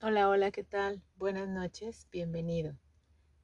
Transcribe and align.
Hola, 0.00 0.28
hola, 0.28 0.52
¿qué 0.52 0.62
tal? 0.62 1.02
Buenas 1.16 1.48
noches, 1.48 2.06
bienvenido. 2.12 2.78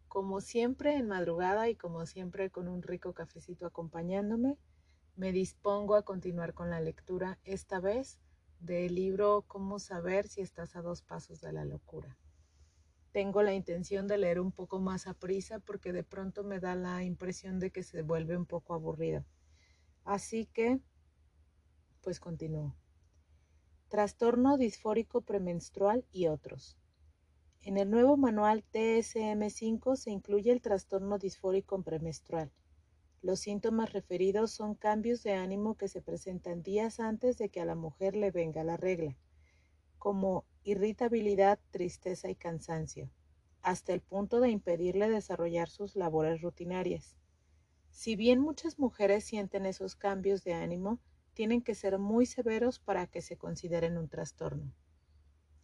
Como 0.07 0.41
siempre 0.41 0.95
en 0.95 1.09
madrugada 1.09 1.69
y 1.69 1.75
como 1.75 2.07
siempre 2.07 2.49
con 2.49 2.69
un 2.69 2.81
rico 2.81 3.13
cafecito 3.13 3.67
acompañándome, 3.67 4.57
me 5.17 5.33
dispongo 5.33 5.97
a 5.97 6.05
continuar 6.05 6.55
con 6.55 6.71
la 6.71 6.81
lectura, 6.81 7.41
esta 7.43 7.81
vez 7.81 8.21
del 8.61 8.95
libro 8.95 9.43
Cómo 9.49 9.81
saber 9.81 10.29
si 10.29 10.43
estás 10.43 10.77
a 10.77 10.83
dos 10.83 11.03
pasos 11.03 11.41
de 11.41 11.53
la 11.53 11.65
locura. 11.65 12.17
Tengo 13.11 13.43
la 13.43 13.53
intención 13.53 14.07
de 14.07 14.19
leer 14.19 14.39
un 14.39 14.53
poco 14.53 14.79
más 14.79 15.09
a 15.09 15.15
prisa 15.15 15.59
porque 15.59 15.93
de 15.93 16.05
pronto 16.05 16.45
me 16.45 16.61
da 16.61 16.77
la 16.77 17.03
impresión 17.03 17.59
de 17.59 17.73
que 17.73 17.83
se 17.83 18.03
vuelve 18.03 18.37
un 18.37 18.47
poco 18.47 18.75
aburrido. 18.75 19.25
Así 20.05 20.47
que, 20.47 20.79
pues 22.01 22.21
continúo. 22.21 22.77
Trastorno 23.95 24.59
disfórico 24.59 25.21
premenstrual 25.21 26.05
y 26.11 26.27
otros. 26.27 26.77
En 27.61 27.77
el 27.77 27.89
nuevo 27.89 28.17
manual 28.17 28.65
TSM5 28.73 29.95
se 29.95 30.11
incluye 30.11 30.51
el 30.51 30.61
trastorno 30.61 31.17
disfórico 31.17 31.81
premenstrual. 31.81 32.51
Los 33.23 33.39
síntomas 33.39 33.93
referidos 33.93 34.51
son 34.51 34.75
cambios 34.75 35.23
de 35.23 35.35
ánimo 35.35 35.77
que 35.77 35.87
se 35.87 36.03
presentan 36.03 36.65
días 36.65 36.99
antes 36.99 37.39
de 37.39 37.51
que 37.51 37.61
a 37.61 37.65
la 37.65 37.77
mujer 37.77 38.17
le 38.17 38.33
venga 38.33 38.65
la 38.65 38.77
regla, 38.77 39.17
como 39.99 40.45
irritabilidad, 40.65 41.61
tristeza 41.71 42.29
y 42.29 42.35
cansancio, 42.35 43.13
hasta 43.63 43.93
el 43.93 44.01
punto 44.01 44.41
de 44.41 44.51
impedirle 44.51 45.09
desarrollar 45.09 45.69
sus 45.69 45.95
labores 45.95 46.43
rutinarias. 46.43 47.17
Si 47.91 48.17
bien 48.17 48.41
muchas 48.41 48.77
mujeres 48.77 49.23
sienten 49.23 49.67
esos 49.67 49.95
cambios 49.95 50.43
de 50.43 50.55
ánimo, 50.55 50.99
tienen 51.35 51.61
que 51.61 51.75
ser 51.75 51.99
muy 51.99 52.27
severos 52.27 52.79
para 52.79 53.07
que 53.07 53.21
se 53.21 53.37
consideren 53.37 53.99
un 53.99 54.09
trastorno. 54.09 54.73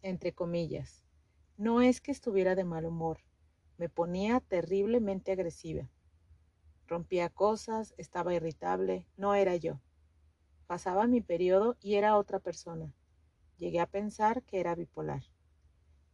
Entre 0.01 0.33
comillas, 0.33 1.03
no 1.57 1.81
es 1.81 2.01
que 2.01 2.11
estuviera 2.11 2.55
de 2.55 2.65
mal 2.65 2.85
humor, 2.85 3.19
me 3.77 3.89
ponía 3.89 4.39
terriblemente 4.41 5.31
agresiva. 5.31 5.89
Rompía 6.87 7.29
cosas, 7.29 7.95
estaba 7.97 8.33
irritable, 8.33 9.07
no 9.17 9.33
era 9.33 9.55
yo. 9.55 9.79
Pasaba 10.67 11.07
mi 11.07 11.21
periodo 11.21 11.77
y 11.81 11.95
era 11.95 12.17
otra 12.17 12.39
persona. 12.39 12.93
Llegué 13.57 13.79
a 13.79 13.87
pensar 13.87 14.43
que 14.43 14.59
era 14.59 14.75
bipolar. 14.75 15.23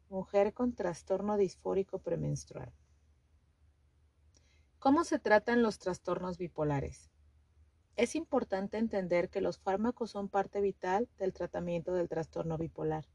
Mujer 0.09 0.53
con 0.53 0.73
trastorno 0.75 1.35
disfórico 1.35 1.99
premenstrual. 1.99 2.71
¿Cómo 4.79 5.03
se 5.03 5.19
tratan 5.19 5.63
los 5.63 5.79
trastornos 5.79 6.37
bipolares? 6.37 7.09
Es 7.97 8.13
importante 8.13 8.77
entender 8.77 9.27
que 9.27 9.41
los 9.41 9.57
fármacos 9.57 10.11
son 10.11 10.29
parte 10.29 10.61
vital 10.61 11.09
del 11.17 11.33
tratamiento 11.33 11.95
del 11.95 12.07
trastorno 12.07 12.55
bipolar. 12.59 13.07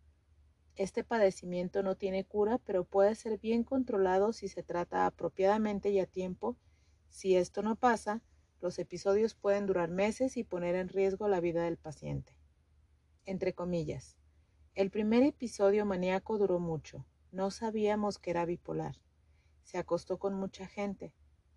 Este 0.74 1.05
padecimiento 1.05 1.84
no 1.84 1.94
tiene 1.94 2.24
cura, 2.24 2.58
pero 2.58 2.83
puede 2.83 3.14
ser 3.14 3.39
bien 3.39 3.62
controlado 3.62 4.33
si 4.33 4.48
se 4.48 4.64
trata 4.64 5.06
apropiadamente 5.06 5.91
y 5.91 6.00
a 6.00 6.06
tiempo. 6.06 6.56
Si 7.11 7.36
esto 7.36 7.62
no 7.62 7.77
pasa, 7.77 8.22
los 8.61 8.77
episodios 8.80 9.34
pueden 9.34 9.66
durar 9.66 9.89
meses 9.89 10.36
y 10.36 10.42
poner 10.42 10.74
en 10.74 10.89
riesgo 10.89 11.28
la 11.28 11.39
vida 11.39 11.62
del 11.62 11.77
paciente. 11.77 12.34
Entre 13.24 13.52
comillas, 13.52 14.17
el 14.74 14.91
primer 14.91 15.22
episodio 15.22 15.86
maníaco 15.86 16.39
duró 16.39 16.58
mucho. 16.58 17.06
No 17.30 17.52
sabíamos 17.52 18.19
que 18.19 18.30
era 18.30 18.46
bipolar. 18.46 18.96
Se 19.62 19.78
acostó 19.78 20.19
con 20.19 20.34
mucha 20.34 20.67
gente. 20.67 21.12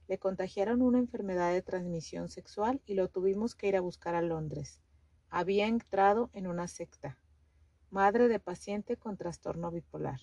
Le 0.08 0.20
contagiaron 0.20 0.82
una 0.82 1.00
enfermedad 1.00 1.52
de 1.52 1.62
transmisión 1.62 2.30
sexual 2.30 2.82
y 2.86 2.94
lo 2.94 3.10
tuvimos 3.10 3.56
que 3.56 3.68
ir 3.68 3.76
a 3.76 3.82
buscar 3.82 4.14
a 4.14 4.22
Londres. 4.22 4.80
Había 5.30 5.68
entrado 5.68 6.30
en 6.34 6.48
una 6.48 6.68
secta. 6.68 7.18
Madre 7.90 8.28
de 8.28 8.40
paciente 8.40 8.98
con 8.98 9.18
trastorno 9.18 9.72
bipolar. 9.72 10.20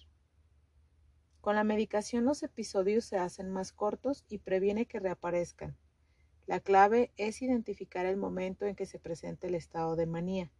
Con 1.40 1.56
la 1.56 1.64
medicación 1.64 2.24
los 2.24 2.44
episodios 2.44 3.04
se 3.04 3.18
hacen 3.18 3.50
más 3.50 3.72
cortos 3.72 4.24
y 4.28 4.38
previene 4.38 4.86
que 4.86 5.00
reaparezcan. 5.00 5.76
La 6.46 6.60
clave 6.60 7.12
es 7.16 7.42
identificar 7.42 8.06
el 8.06 8.16
momento 8.16 8.66
en 8.66 8.76
que 8.76 8.86
se 8.86 9.00
presenta 9.00 9.48
el 9.48 9.56
estado 9.56 9.96
de 9.96 10.06
manía. 10.06 10.52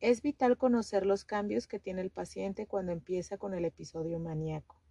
Es 0.00 0.20
vital 0.20 0.58
conocer 0.58 1.06
los 1.06 1.24
cambios 1.24 1.68
que 1.68 1.78
tiene 1.78 2.00
el 2.02 2.10
paciente 2.10 2.66
cuando 2.66 2.90
empieza 2.90 3.38
con 3.38 3.54
el 3.54 3.64
episodio 3.64 4.18
maníaco. 4.18 4.81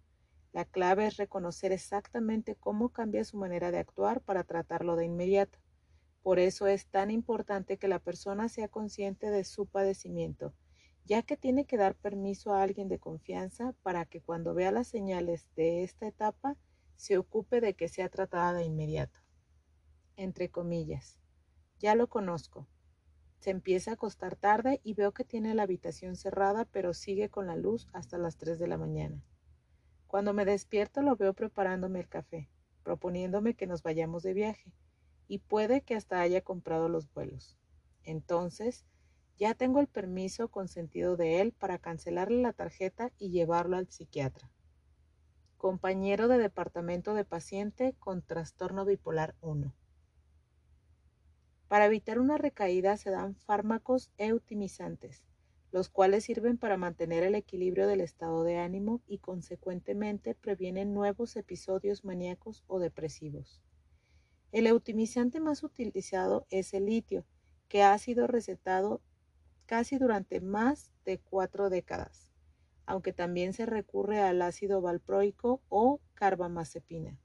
La 0.52 0.66
clave 0.66 1.06
es 1.06 1.16
reconocer 1.16 1.72
exactamente 1.72 2.56
cómo 2.56 2.90
cambia 2.90 3.24
su 3.24 3.38
manera 3.38 3.70
de 3.70 3.78
actuar 3.78 4.20
para 4.20 4.44
tratarlo 4.44 4.96
de 4.96 5.06
inmediato. 5.06 5.58
Por 6.22 6.38
eso 6.38 6.66
es 6.66 6.86
tan 6.86 7.10
importante 7.10 7.78
que 7.78 7.88
la 7.88 7.98
persona 7.98 8.50
sea 8.50 8.68
consciente 8.68 9.30
de 9.30 9.44
su 9.44 9.66
padecimiento, 9.66 10.52
ya 11.06 11.22
que 11.22 11.38
tiene 11.38 11.64
que 11.64 11.78
dar 11.78 11.94
permiso 11.94 12.52
a 12.52 12.62
alguien 12.62 12.88
de 12.88 12.98
confianza 12.98 13.74
para 13.82 14.04
que 14.04 14.20
cuando 14.20 14.52
vea 14.52 14.70
las 14.72 14.88
señales 14.88 15.48
de 15.56 15.84
esta 15.84 16.06
etapa 16.06 16.56
se 16.96 17.16
ocupe 17.16 17.62
de 17.62 17.72
que 17.74 17.88
sea 17.88 18.10
tratada 18.10 18.52
de 18.52 18.64
inmediato. 18.64 19.20
Entre 20.16 20.50
comillas. 20.50 21.18
Ya 21.78 21.94
lo 21.94 22.08
conozco. 22.08 22.68
Se 23.38 23.50
empieza 23.50 23.92
a 23.92 23.94
acostar 23.94 24.36
tarde 24.36 24.80
y 24.84 24.92
veo 24.92 25.12
que 25.12 25.24
tiene 25.24 25.54
la 25.54 25.62
habitación 25.62 26.14
cerrada 26.14 26.66
pero 26.66 26.92
sigue 26.92 27.30
con 27.30 27.46
la 27.46 27.56
luz 27.56 27.88
hasta 27.94 28.18
las 28.18 28.36
3 28.36 28.58
de 28.58 28.68
la 28.68 28.76
mañana. 28.76 29.24
Cuando 30.12 30.34
me 30.34 30.44
despierto 30.44 31.00
lo 31.00 31.16
veo 31.16 31.32
preparándome 31.32 31.98
el 32.00 32.06
café, 32.06 32.50
proponiéndome 32.82 33.54
que 33.54 33.66
nos 33.66 33.82
vayamos 33.82 34.22
de 34.22 34.34
viaje, 34.34 34.70
y 35.26 35.38
puede 35.38 35.80
que 35.80 35.94
hasta 35.94 36.20
haya 36.20 36.42
comprado 36.42 36.90
los 36.90 37.10
vuelos. 37.14 37.56
Entonces, 38.04 38.84
ya 39.38 39.54
tengo 39.54 39.80
el 39.80 39.86
permiso 39.86 40.48
consentido 40.48 41.16
de 41.16 41.40
él 41.40 41.52
para 41.52 41.78
cancelarle 41.78 42.42
la 42.42 42.52
tarjeta 42.52 43.10
y 43.16 43.30
llevarlo 43.30 43.78
al 43.78 43.88
psiquiatra. 43.88 44.52
Compañero 45.56 46.28
de 46.28 46.36
departamento 46.36 47.14
de 47.14 47.24
paciente 47.24 47.96
con 47.98 48.20
trastorno 48.20 48.84
bipolar 48.84 49.34
1. 49.40 49.74
Para 51.68 51.86
evitar 51.86 52.18
una 52.18 52.36
recaída 52.36 52.98
se 52.98 53.08
dan 53.08 53.34
fármacos 53.34 54.10
eutimizantes, 54.18 55.24
los 55.72 55.88
cuales 55.88 56.24
sirven 56.24 56.58
para 56.58 56.76
mantener 56.76 57.24
el 57.24 57.34
equilibrio 57.34 57.86
del 57.86 58.02
estado 58.02 58.44
de 58.44 58.58
ánimo 58.58 59.00
y 59.06 59.18
consecuentemente 59.18 60.34
previenen 60.34 60.92
nuevos 60.92 61.34
episodios 61.34 62.04
maníacos 62.04 62.62
o 62.66 62.78
depresivos. 62.78 63.62
El 64.52 64.66
eutimizante 64.66 65.40
más 65.40 65.62
utilizado 65.62 66.46
es 66.50 66.74
el 66.74 66.84
litio, 66.84 67.24
que 67.68 67.82
ha 67.82 67.96
sido 67.96 68.26
recetado 68.26 69.00
casi 69.64 69.96
durante 69.96 70.42
más 70.42 70.92
de 71.06 71.18
cuatro 71.18 71.70
décadas, 71.70 72.30
aunque 72.84 73.14
también 73.14 73.54
se 73.54 73.64
recurre 73.64 74.20
al 74.20 74.42
ácido 74.42 74.82
valproico 74.82 75.62
o 75.70 76.00
carbamazepina. 76.12 77.18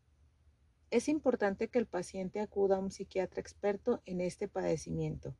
Es 0.89 1.09
importante 1.09 1.67
que 1.67 1.79
el 1.79 1.85
paciente 1.85 2.39
acuda 2.39 2.77
a 2.77 2.79
un 2.79 2.91
psiquiatra 2.91 3.41
experto 3.41 4.01
en 4.05 4.21
este 4.21 4.47
padecimiento 4.47 5.35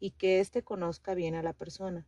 y 0.00 0.12
que 0.12 0.40
éste 0.40 0.62
conozca 0.62 1.14
bien 1.14 1.34
a 1.34 1.42
la 1.42 1.52
persona 1.52 2.06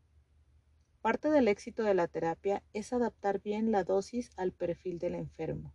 Parte 1.01 1.31
del 1.31 1.47
éxito 1.47 1.85
de 1.85 1.95
la 1.95 2.09
terapia 2.09 2.65
es 2.73 2.93
adaptar 2.93 3.41
bien 3.41 3.71
la 3.71 3.85
dosis 3.85 4.33
al 4.37 4.51
perfil 4.51 4.99
del 4.99 5.15
enfermo. 5.15 5.73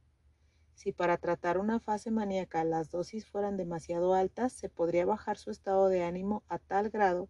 Si 0.73 0.91
para 0.91 1.17
tratar 1.17 1.57
una 1.59 1.79
fase 1.79 2.11
maníaca 2.11 2.65
las 2.65 2.91
dosis 2.91 3.25
fueran 3.25 3.55
demasiado 3.55 4.15
altas, 4.15 4.51
se 4.51 4.67
podría 4.67 5.05
bajar 5.05 5.37
su 5.37 5.49
estado 5.49 5.87
de 5.87 6.03
ánimo 6.03 6.43
a 6.49 6.59
tal 6.59 6.89
grado 6.89 7.29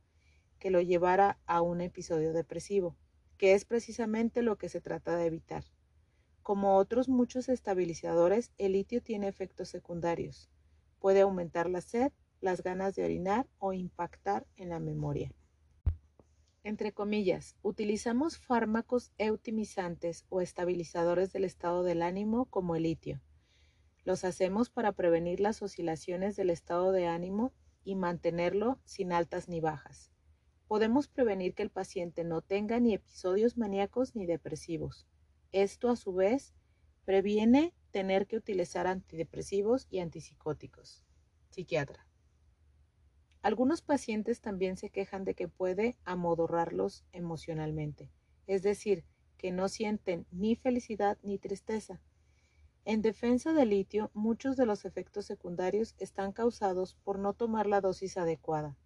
que 0.58 0.72
lo 0.72 0.82
llevara 0.82 1.40
a 1.46 1.62
un 1.62 1.82
episodio 1.82 2.34
depresivo, 2.34 2.98
que 3.38 3.54
es 3.54 3.64
precisamente 3.64 4.42
lo 4.42 4.58
que 4.58 4.70
se 4.70 4.82
trata 4.82 5.16
de 5.16 5.28
evitar. 5.28 5.64
Como 6.42 6.78
otros 6.78 7.10
muchos 7.10 7.48
estabilizadores, 7.48 8.54
el 8.58 8.72
litio 8.72 9.04
tiene 9.04 9.28
efectos 9.28 9.70
secundarios. 9.70 10.50
Puede 10.98 11.22
aumentar 11.22 11.70
la 11.70 11.82
sed, 11.82 12.12
las 12.42 12.64
ganas 12.64 12.96
de 12.96 13.06
orinar 13.06 13.48
o 13.60 13.72
impactar 13.72 14.48
en 14.56 14.70
la 14.70 14.80
memoria 14.80 15.32
entre 16.64 16.94
comillas, 16.94 17.58
utilizamos 17.62 18.38
fármacos 18.38 19.12
eutimizantes 19.18 20.26
o 20.30 20.42
estabilizadores 20.42 21.34
del 21.34 21.44
estado 21.44 21.84
del 21.84 22.02
ánimo 22.02 22.46
como 22.46 22.76
el 22.76 22.84
litio. 22.84 23.22
Los 24.06 24.24
hacemos 24.24 24.70
para 24.70 24.94
prevenir 24.94 25.40
las 25.40 25.62
oscilaciones 25.62 26.36
del 26.36 26.50
estado 26.50 26.92
de 26.92 27.08
ánimo 27.08 27.54
y 27.84 27.96
mantenerlo 27.96 28.80
sin 28.86 29.12
altas 29.12 29.50
ni 29.50 29.60
bajas. 29.60 30.10
Podemos 30.68 31.08
prevenir 31.08 31.54
que 31.54 31.64
el 31.64 31.70
paciente 31.70 32.24
no 32.24 32.42
tenga 32.42 32.80
ni 32.80 32.94
episodios 32.94 33.58
maníacos 33.58 34.16
ni 34.16 34.26
depresivos. 34.26 35.06
Esto 35.52 35.90
a 35.90 35.98
su 35.98 36.14
vez 36.14 36.54
previene 37.06 37.74
tener 37.92 38.26
que 38.26 38.38
utilizar 38.38 38.88
antidepresivos 38.88 39.88
y 39.90 40.00
antipsicóticos. 40.00 41.04
Psiquiatra. 41.50 42.08
Algunos 43.44 43.82
pacientes 43.82 44.40
también 44.40 44.78
se 44.78 44.90
quejan 44.90 45.26
de 45.26 45.36
que 45.36 45.50
puede 45.50 45.98
amodorrarlos 46.06 47.04
emocionalmente, 47.12 48.10
es 48.48 48.64
decir, 48.64 49.04
que 49.38 49.52
no 49.52 49.68
sienten 49.68 50.26
ni 50.32 50.56
felicidad 50.56 51.18
ni 51.24 51.38
tristeza. 51.38 52.02
En 52.86 53.02
defensa 53.02 53.52
del 53.52 53.72
litio, 53.72 54.12
muchos 54.14 54.56
de 54.56 54.66
los 54.66 54.86
efectos 54.86 55.26
secundarios 55.26 55.94
están 56.00 56.32
causados 56.32 56.96
por 57.04 57.20
no 57.20 57.34
tomar 57.34 57.68
la 57.68 57.82
dosis 57.82 58.16
adecuada. 58.16 58.78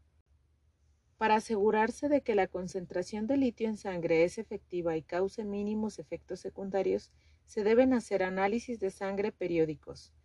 Para 1.20 1.36
asegurarse 1.36 2.10
de 2.10 2.22
que 2.22 2.34
la 2.34 2.48
concentración 2.48 3.28
de 3.28 3.38
litio 3.38 3.70
en 3.70 3.78
sangre 3.78 4.24
es 4.24 4.40
efectiva 4.40 4.98
y 4.98 5.04
cause 5.04 5.46
mínimos 5.46 6.00
efectos 6.00 6.40
secundarios, 6.40 7.12
se 7.46 7.64
deben 7.64 7.94
hacer 7.94 8.24
análisis 8.24 8.80
de 8.80 8.90
sangre 8.90 9.32
periódicos. 9.32 10.16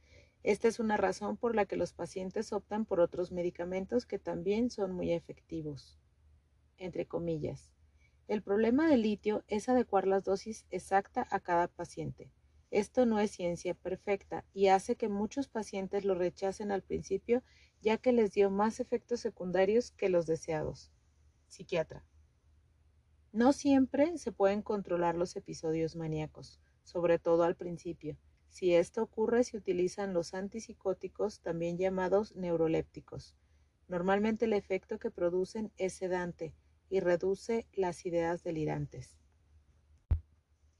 Esta 0.42 0.68
es 0.68 0.80
una 0.80 0.96
razón 0.96 1.36
por 1.36 1.54
la 1.54 1.66
que 1.66 1.76
los 1.76 1.92
pacientes 1.92 2.52
optan 2.52 2.84
por 2.84 3.00
otros 3.00 3.30
medicamentos 3.30 4.06
que 4.06 4.18
también 4.18 4.70
son 4.70 4.92
muy 4.92 5.12
efectivos. 5.12 5.98
Entre 6.78 7.06
comillas. 7.06 7.70
El 8.28 8.42
problema 8.42 8.88
del 8.88 9.02
litio 9.02 9.44
es 9.46 9.68
adecuar 9.68 10.06
la 10.06 10.20
dosis 10.20 10.66
exacta 10.70 11.26
a 11.30 11.40
cada 11.40 11.68
paciente. 11.68 12.30
Esto 12.70 13.04
no 13.04 13.20
es 13.20 13.30
ciencia 13.30 13.74
perfecta 13.74 14.44
y 14.54 14.68
hace 14.68 14.96
que 14.96 15.08
muchos 15.08 15.48
pacientes 15.48 16.04
lo 16.04 16.14
rechacen 16.14 16.72
al 16.72 16.82
principio 16.82 17.42
ya 17.82 17.98
que 17.98 18.12
les 18.12 18.32
dio 18.32 18.50
más 18.50 18.80
efectos 18.80 19.20
secundarios 19.20 19.90
que 19.90 20.08
los 20.08 20.26
deseados. 20.26 20.90
Psiquiatra. 21.48 22.04
No 23.32 23.52
siempre 23.52 24.16
se 24.18 24.32
pueden 24.32 24.62
controlar 24.62 25.16
los 25.16 25.36
episodios 25.36 25.96
maníacos, 25.96 26.60
sobre 26.84 27.18
todo 27.18 27.42
al 27.42 27.56
principio. 27.56 28.16
Si 28.52 28.74
esto 28.74 29.02
ocurre, 29.02 29.44
se 29.44 29.56
utilizan 29.56 30.12
los 30.12 30.34
antipsicóticos, 30.34 31.40
también 31.40 31.78
llamados 31.78 32.36
neurolépticos. 32.36 33.34
Normalmente 33.88 34.44
el 34.44 34.52
efecto 34.52 34.98
que 34.98 35.10
producen 35.10 35.72
es 35.78 35.94
sedante 35.94 36.54
y 36.90 37.00
reduce 37.00 37.66
las 37.72 38.04
ideas 38.04 38.44
delirantes. 38.44 39.16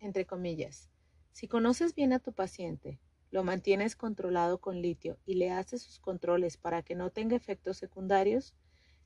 Entre 0.01 0.27
comillas, 0.27 0.91
si 1.31 1.49
conoces 1.49 1.95
bien 1.95 2.13
a 2.13 2.19
tu 2.19 2.35
paciente, 2.35 3.01
lo 3.31 3.43
mantienes 3.43 3.97
controlado 3.97 4.61
con 4.61 4.83
litio 4.83 5.19
y 5.25 5.37
le 5.37 5.51
haces 5.51 5.81
sus 5.81 5.99
controles 5.99 6.59
para 6.59 6.83
que 6.83 6.95
no 6.95 7.09
tenga 7.09 7.37
efectos 7.37 7.79
secundarios, 7.79 8.55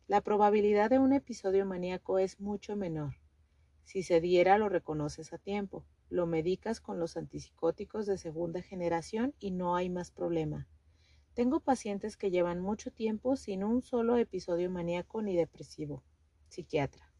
la 0.08 0.22
probabilidad 0.22 0.90
de 0.90 0.98
un 0.98 1.12
episodio 1.12 1.66
maníaco 1.66 2.18
es 2.18 2.40
mucho 2.40 2.74
menor. 2.74 3.14
Si 3.84 4.02
se 4.02 4.20
diera, 4.20 4.58
lo 4.58 4.68
reconoces 4.68 5.32
a 5.32 5.38
tiempo, 5.38 5.86
lo 6.08 6.26
medicas 6.26 6.80
con 6.80 6.98
los 6.98 7.16
antipsicóticos 7.16 8.06
de 8.06 8.18
segunda 8.18 8.62
generación 8.62 9.34
y 9.38 9.50
no 9.50 9.76
hay 9.76 9.90
más 9.90 10.10
problema. 10.10 10.68
Tengo 11.34 11.60
pacientes 11.60 12.16
que 12.16 12.30
llevan 12.30 12.60
mucho 12.60 12.90
tiempo 12.90 13.36
sin 13.36 13.64
un 13.64 13.82
solo 13.82 14.16
episodio 14.16 14.70
maníaco 14.70 15.20
ni 15.20 15.36
depresivo. 15.36 16.02
Psiquiatra. 16.48 17.12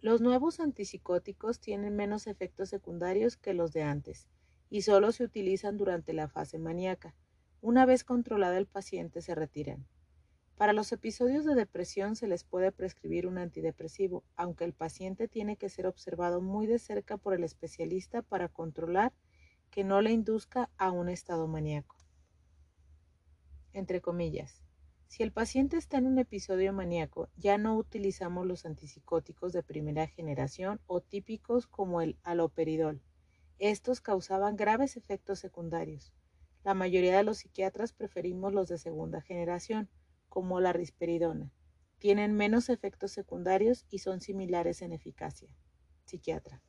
Los 0.00 0.20
nuevos 0.20 0.60
antipsicóticos 0.60 1.60
tienen 1.60 1.96
menos 1.96 2.26
efectos 2.26 2.68
secundarios 2.68 3.36
que 3.36 3.54
los 3.54 3.72
de 3.72 3.82
antes 3.82 4.28
y 4.70 4.82
solo 4.82 5.12
se 5.12 5.24
utilizan 5.24 5.76
durante 5.76 6.12
la 6.12 6.28
fase 6.28 6.58
maníaca. 6.58 7.14
Una 7.60 7.86
vez 7.86 8.04
controlada 8.04 8.58
el 8.58 8.66
paciente 8.66 9.22
se 9.22 9.34
retiran. 9.34 9.86
Para 10.56 10.72
los 10.72 10.92
episodios 10.92 11.44
de 11.44 11.54
depresión 11.54 12.14
se 12.14 12.28
les 12.28 12.44
puede 12.44 12.70
prescribir 12.70 13.26
un 13.26 13.38
antidepresivo, 13.38 14.22
aunque 14.36 14.64
el 14.64 14.72
paciente 14.72 15.26
tiene 15.26 15.56
que 15.56 15.68
ser 15.68 15.86
observado 15.86 16.40
muy 16.40 16.66
de 16.66 16.78
cerca 16.78 17.16
por 17.16 17.34
el 17.34 17.42
especialista 17.42 18.22
para 18.22 18.48
controlar 18.48 19.12
que 19.70 19.82
no 19.82 20.00
le 20.00 20.12
induzca 20.12 20.70
a 20.76 20.92
un 20.92 21.08
estado 21.08 21.48
maníaco. 21.48 21.96
Entre 23.72 24.00
comillas, 24.00 24.62
si 25.08 25.24
el 25.24 25.32
paciente 25.32 25.76
está 25.76 25.98
en 25.98 26.06
un 26.06 26.18
episodio 26.18 26.72
maníaco, 26.72 27.28
ya 27.36 27.58
no 27.58 27.76
utilizamos 27.76 28.46
los 28.46 28.64
antipsicóticos 28.64 29.52
de 29.52 29.64
primera 29.64 30.06
generación 30.06 30.80
o 30.86 31.00
típicos 31.00 31.66
como 31.66 32.00
el 32.00 32.16
aloperidol, 32.22 33.02
estos 33.58 34.00
causaban 34.00 34.56
graves 34.56 34.96
efectos 34.96 35.38
secundarios. 35.38 36.12
La 36.64 36.74
mayoría 36.74 37.16
de 37.16 37.22
los 37.22 37.38
psiquiatras 37.38 37.92
preferimos 37.92 38.52
los 38.52 38.68
de 38.68 38.78
segunda 38.78 39.20
generación, 39.20 39.88
como 40.34 40.58
la 40.58 40.72
risperidona. 40.72 41.52
Tienen 42.00 42.34
menos 42.34 42.68
efectos 42.68 43.12
secundarios 43.12 43.86
y 43.88 44.00
son 44.00 44.20
similares 44.20 44.82
en 44.82 44.92
eficacia. 44.92 45.48
Psiquiatra. 46.06 46.60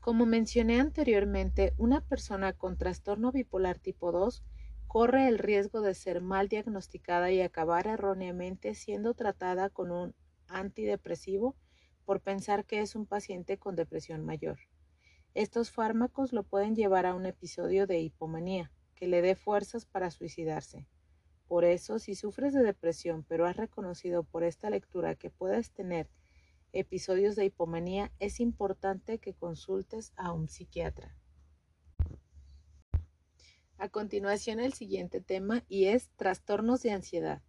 Como 0.00 0.26
mencioné 0.26 0.78
anteriormente, 0.78 1.72
una 1.78 2.02
persona 2.02 2.52
con 2.52 2.76
trastorno 2.76 3.32
bipolar 3.32 3.78
tipo 3.78 4.12
2 4.12 4.44
corre 4.86 5.28
el 5.28 5.38
riesgo 5.38 5.80
de 5.80 5.94
ser 5.94 6.20
mal 6.20 6.48
diagnosticada 6.48 7.30
y 7.30 7.40
acabar 7.40 7.86
erróneamente 7.86 8.74
siendo 8.74 9.14
tratada 9.14 9.70
con 9.70 9.90
un 9.92 10.14
antidepresivo 10.46 11.56
por 12.04 12.20
pensar 12.20 12.66
que 12.66 12.82
es 12.82 12.94
un 12.94 13.06
paciente 13.06 13.56
con 13.56 13.76
depresión 13.76 14.26
mayor. 14.26 14.58
Estos 15.32 15.70
fármacos 15.70 16.34
lo 16.34 16.42
pueden 16.42 16.76
llevar 16.76 17.06
a 17.06 17.14
un 17.14 17.24
episodio 17.24 17.86
de 17.86 18.00
hipomanía, 18.00 18.70
que 18.94 19.08
le 19.08 19.22
dé 19.22 19.36
fuerzas 19.36 19.86
para 19.86 20.10
suicidarse. 20.10 20.86
Por 21.50 21.64
eso, 21.64 21.98
si 21.98 22.14
sufres 22.14 22.54
de 22.54 22.62
depresión, 22.62 23.24
pero 23.24 23.44
has 23.44 23.56
reconocido 23.56 24.22
por 24.22 24.44
esta 24.44 24.70
lectura 24.70 25.16
que 25.16 25.30
puedes 25.30 25.72
tener 25.72 26.08
episodios 26.72 27.34
de 27.34 27.46
hipomanía, 27.46 28.12
es 28.20 28.38
importante 28.38 29.18
que 29.18 29.34
consultes 29.34 30.12
a 30.14 30.30
un 30.30 30.46
psiquiatra. 30.46 31.16
A 33.78 33.88
continuación, 33.88 34.60
el 34.60 34.74
siguiente 34.74 35.20
tema 35.20 35.64
y 35.66 35.86
es 35.86 36.10
trastornos 36.14 36.82
de 36.82 36.92
ansiedad. 36.92 37.42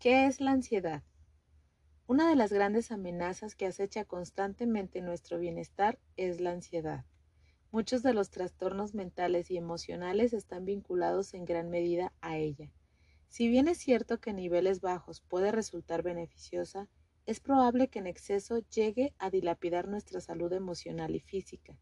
¿Qué 0.00 0.26
es 0.26 0.40
la 0.40 0.50
ansiedad? 0.50 1.04
Una 2.08 2.28
de 2.28 2.34
las 2.34 2.52
grandes 2.52 2.90
amenazas 2.90 3.54
que 3.54 3.66
acecha 3.66 4.04
constantemente 4.04 5.02
nuestro 5.02 5.38
bienestar 5.38 6.00
es 6.16 6.40
la 6.40 6.50
ansiedad. 6.50 7.04
Muchos 7.70 8.02
de 8.02 8.12
los 8.12 8.30
trastornos 8.30 8.92
mentales 8.92 9.52
y 9.52 9.56
emocionales 9.56 10.32
están 10.32 10.64
vinculados 10.64 11.32
en 11.32 11.44
gran 11.44 11.70
medida 11.70 12.12
a 12.20 12.38
ella. 12.38 12.72
Si 13.28 13.48
bien 13.48 13.68
es 13.68 13.78
cierto 13.78 14.18
que 14.18 14.32
niveles 14.32 14.80
bajos 14.80 15.20
puede 15.20 15.52
resultar 15.52 16.02
beneficiosa, 16.02 16.88
es 17.26 17.40
probable 17.40 17.88
que 17.88 17.98
en 17.98 18.06
exceso 18.06 18.60
llegue 18.70 19.14
a 19.18 19.30
dilapidar 19.30 19.88
nuestra 19.88 20.20
salud 20.20 20.52
emocional 20.52 21.14
y 21.14 21.20
física. 21.20 21.76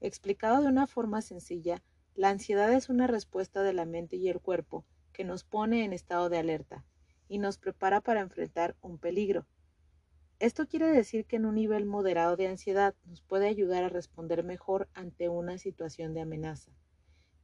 Explicado 0.00 0.60
de 0.60 0.68
una 0.68 0.86
forma 0.86 1.22
sencilla, 1.22 1.82
la 2.14 2.30
ansiedad 2.30 2.72
es 2.72 2.88
una 2.88 3.06
respuesta 3.06 3.62
de 3.62 3.72
la 3.72 3.86
mente 3.86 4.16
y 4.16 4.28
el 4.28 4.40
cuerpo 4.40 4.84
que 5.12 5.24
nos 5.24 5.44
pone 5.44 5.84
en 5.84 5.92
estado 5.92 6.28
de 6.28 6.38
alerta, 6.38 6.84
y 7.28 7.38
nos 7.38 7.58
prepara 7.58 8.00
para 8.00 8.20
enfrentar 8.20 8.76
un 8.82 8.98
peligro. 8.98 9.46
Esto 10.38 10.66
quiere 10.66 10.88
decir 10.88 11.24
que 11.24 11.36
en 11.36 11.46
un 11.46 11.54
nivel 11.54 11.86
moderado 11.86 12.36
de 12.36 12.48
ansiedad 12.48 12.94
nos 13.04 13.22
puede 13.22 13.48
ayudar 13.48 13.84
a 13.84 13.88
responder 13.88 14.44
mejor 14.44 14.88
ante 14.92 15.30
una 15.30 15.56
situación 15.56 16.12
de 16.12 16.20
amenaza, 16.20 16.72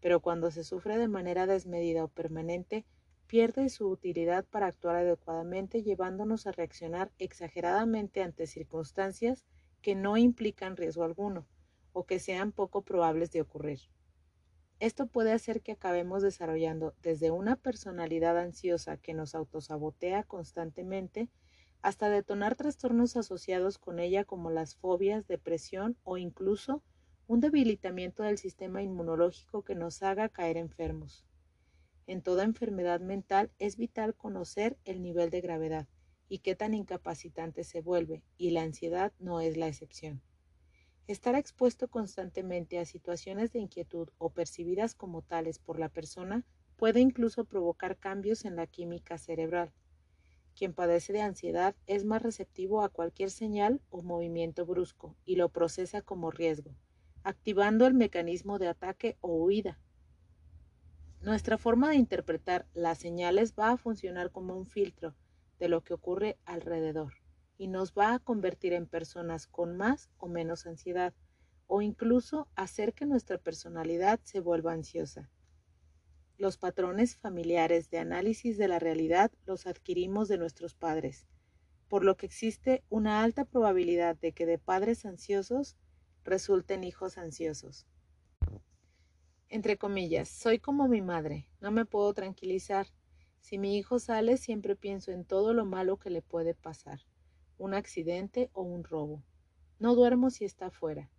pero 0.01 0.21
cuando 0.21 0.51
se 0.51 0.65
sufre 0.65 0.99
de 0.99 1.09
manera 1.09 1.47
desmedida 1.47 2.05
o 2.05 2.09
permanente, 2.09 2.85
pierde 3.33 3.71
su 3.71 3.89
utilidad 3.89 4.45
para 4.45 4.67
actuar 4.67 4.97
adecuadamente 4.97 5.83
llevándonos 5.83 6.47
a 6.47 6.53
reaccionar 6.53 7.11
exageradamente 7.17 8.23
ante 8.23 8.47
circunstancias 8.47 9.47
que 9.81 9.95
no 9.95 10.19
implican 10.19 10.77
riesgo 10.77 11.03
alguno 11.03 11.47
o 11.95 12.05
que 12.05 12.19
sean 12.19 12.53
poco 12.53 12.83
probables 12.83 13.33
de 13.33 13.41
ocurrir. 13.41 13.81
Esto 14.81 15.07
puede 15.07 15.33
hacer 15.33 15.63
que 15.63 15.73
acabemos 15.73 16.23
desarrollando 16.23 16.93
desde 17.01 17.31
una 17.31 17.57
personalidad 17.57 18.37
ansiosa 18.37 18.99
que 18.99 19.15
nos 19.15 19.35
autosabotea 19.35 20.25
constantemente 20.25 21.31
hasta 21.81 22.11
detonar 22.11 22.55
trastornos 22.55 23.17
asociados 23.17 23.79
con 23.79 23.99
ella 23.99 24.25
como 24.25 24.51
las 24.51 24.77
fobias, 24.77 25.27
depresión 25.27 25.97
o 26.05 26.19
incluso 26.19 26.83
un 27.29 27.41
debilitamiento 27.41 28.25
del 28.25 28.37
sistema 28.37 28.83
inmunológico 28.83 29.63
que 29.63 29.75
nos 29.75 30.03
haga 30.03 30.29
caer 30.29 30.59
enfermos. 30.59 31.25
En 32.07 32.23
toda 32.23 32.45
enfermedad 32.45 33.01
mental 33.01 33.51
es 33.59 33.77
vital 33.77 34.15
conocer 34.15 34.77
el 34.85 35.03
nivel 35.03 35.31
de 35.31 35.41
gravedad 35.41 35.89
y 36.29 36.39
qué 36.39 36.57
tan 36.57 36.75
incapacitante 36.75 37.63
se 37.63 37.81
vuelve, 37.81 38.25
y 38.39 38.51
la 38.51 38.63
ansiedad 38.63 39.13
no 39.19 39.41
es 39.41 39.57
la 39.57 39.69
excepción. 39.69 40.23
Estar 41.07 41.35
expuesto 41.35 41.89
constantemente 41.89 42.79
a 42.79 42.85
situaciones 42.85 43.53
de 43.53 43.59
inquietud 43.59 44.09
o 44.19 44.31
percibidas 44.31 44.95
como 44.95 45.23
tales 45.23 45.59
por 45.59 45.79
la 45.79 45.89
persona 45.89 46.45
puede 46.77 47.01
incluso 47.01 47.45
provocar 47.45 47.99
cambios 47.99 48.45
en 48.45 48.57
la 48.57 48.67
química 48.67 49.19
cerebral. 49.19 49.73
Quien 50.57 50.75
padece 50.75 51.13
de 51.13 51.21
ansiedad 51.21 51.75
es 51.87 52.05
más 52.05 52.23
receptivo 52.23 52.83
a 52.83 52.89
cualquier 52.89 53.31
señal 53.31 53.81
o 53.91 54.03
movimiento 54.03 54.67
brusco 54.67 55.17
y 55.25 55.37
lo 55.37 55.49
procesa 55.49 56.03
como 56.03 56.31
riesgo, 56.31 56.75
activando 57.25 57.87
el 57.87 57.95
mecanismo 57.95 58.59
de 58.59 58.69
ataque 58.69 59.17
o 59.21 59.35
huida. 59.35 59.79
Nuestra 61.23 61.57
forma 61.57 61.91
de 61.91 61.97
interpretar 61.97 62.67
las 62.75 62.99
señales 62.99 63.55
va 63.57 63.71
a 63.71 63.77
funcionar 63.77 64.33
como 64.33 64.57
un 64.57 64.67
filtro 64.67 65.15
de 65.61 65.69
lo 65.69 65.85
que 65.85 65.95
ocurre 65.95 66.37
alrededor 66.45 67.13
y 67.57 67.69
nos 67.69 67.93
va 67.93 68.15
a 68.15 68.19
convertir 68.19 68.73
en 68.73 68.89
personas 68.89 69.47
con 69.47 69.77
más 69.77 70.11
o 70.19 70.27
menos 70.27 70.67
ansiedad 70.67 71.15
o 71.69 71.81
incluso 71.81 72.49
hacer 72.57 72.93
que 72.93 73.07
nuestra 73.07 73.39
personalidad 73.39 74.19
se 74.25 74.41
vuelva 74.41 74.73
ansiosa. 74.73 75.31
Los 76.39 76.59
patrones 76.59 77.17
familiares 77.17 77.89
de 77.89 77.99
análisis 77.99 78.59
de 78.59 78.67
la 78.67 78.81
realidad 78.81 79.31
los 79.47 79.69
adquirimos 79.69 80.27
de 80.27 80.39
nuestros 80.39 80.75
padres, 80.75 81.29
por 81.87 82.05
lo 82.05 82.17
que 82.17 82.27
existe 82.27 82.83
una 82.89 83.23
alta 83.23 83.45
probabilidad 83.45 84.17
de 84.17 84.33
que 84.33 84.45
de 84.45 84.59
padres 84.59 85.07
ansiosos 85.07 85.77
resulten 86.25 86.83
hijos 86.83 87.17
ansiosos. 87.17 87.87
Entre 89.53 89.77
comillas, 89.77 90.31
soy 90.31 90.59
como 90.59 90.89
mi 90.89 91.03
madre, 91.03 91.47
no 91.61 91.71
me 91.71 91.85
puedo 91.85 92.15
tranquilizar. 92.15 92.87
Si 93.41 93.59
mi 93.59 93.77
hijo 93.77 93.99
sale, 93.99 94.39
siempre 94.39 94.77
pienso 94.77 95.13
en 95.13 95.27
todo 95.27 95.53
lo 95.53 95.67
malo 95.67 95.99
que 95.99 96.09
le 96.09 96.23
puede 96.23 96.55
pasar, 96.55 97.01
un 97.59 97.75
accidente 97.75 98.49
o 98.55 98.63
un 98.63 98.83
robo. 98.83 99.23
No 99.79 99.95
duermo 99.95 100.31
si 100.31 100.47
está 100.47 100.71
fuera. 100.71 101.11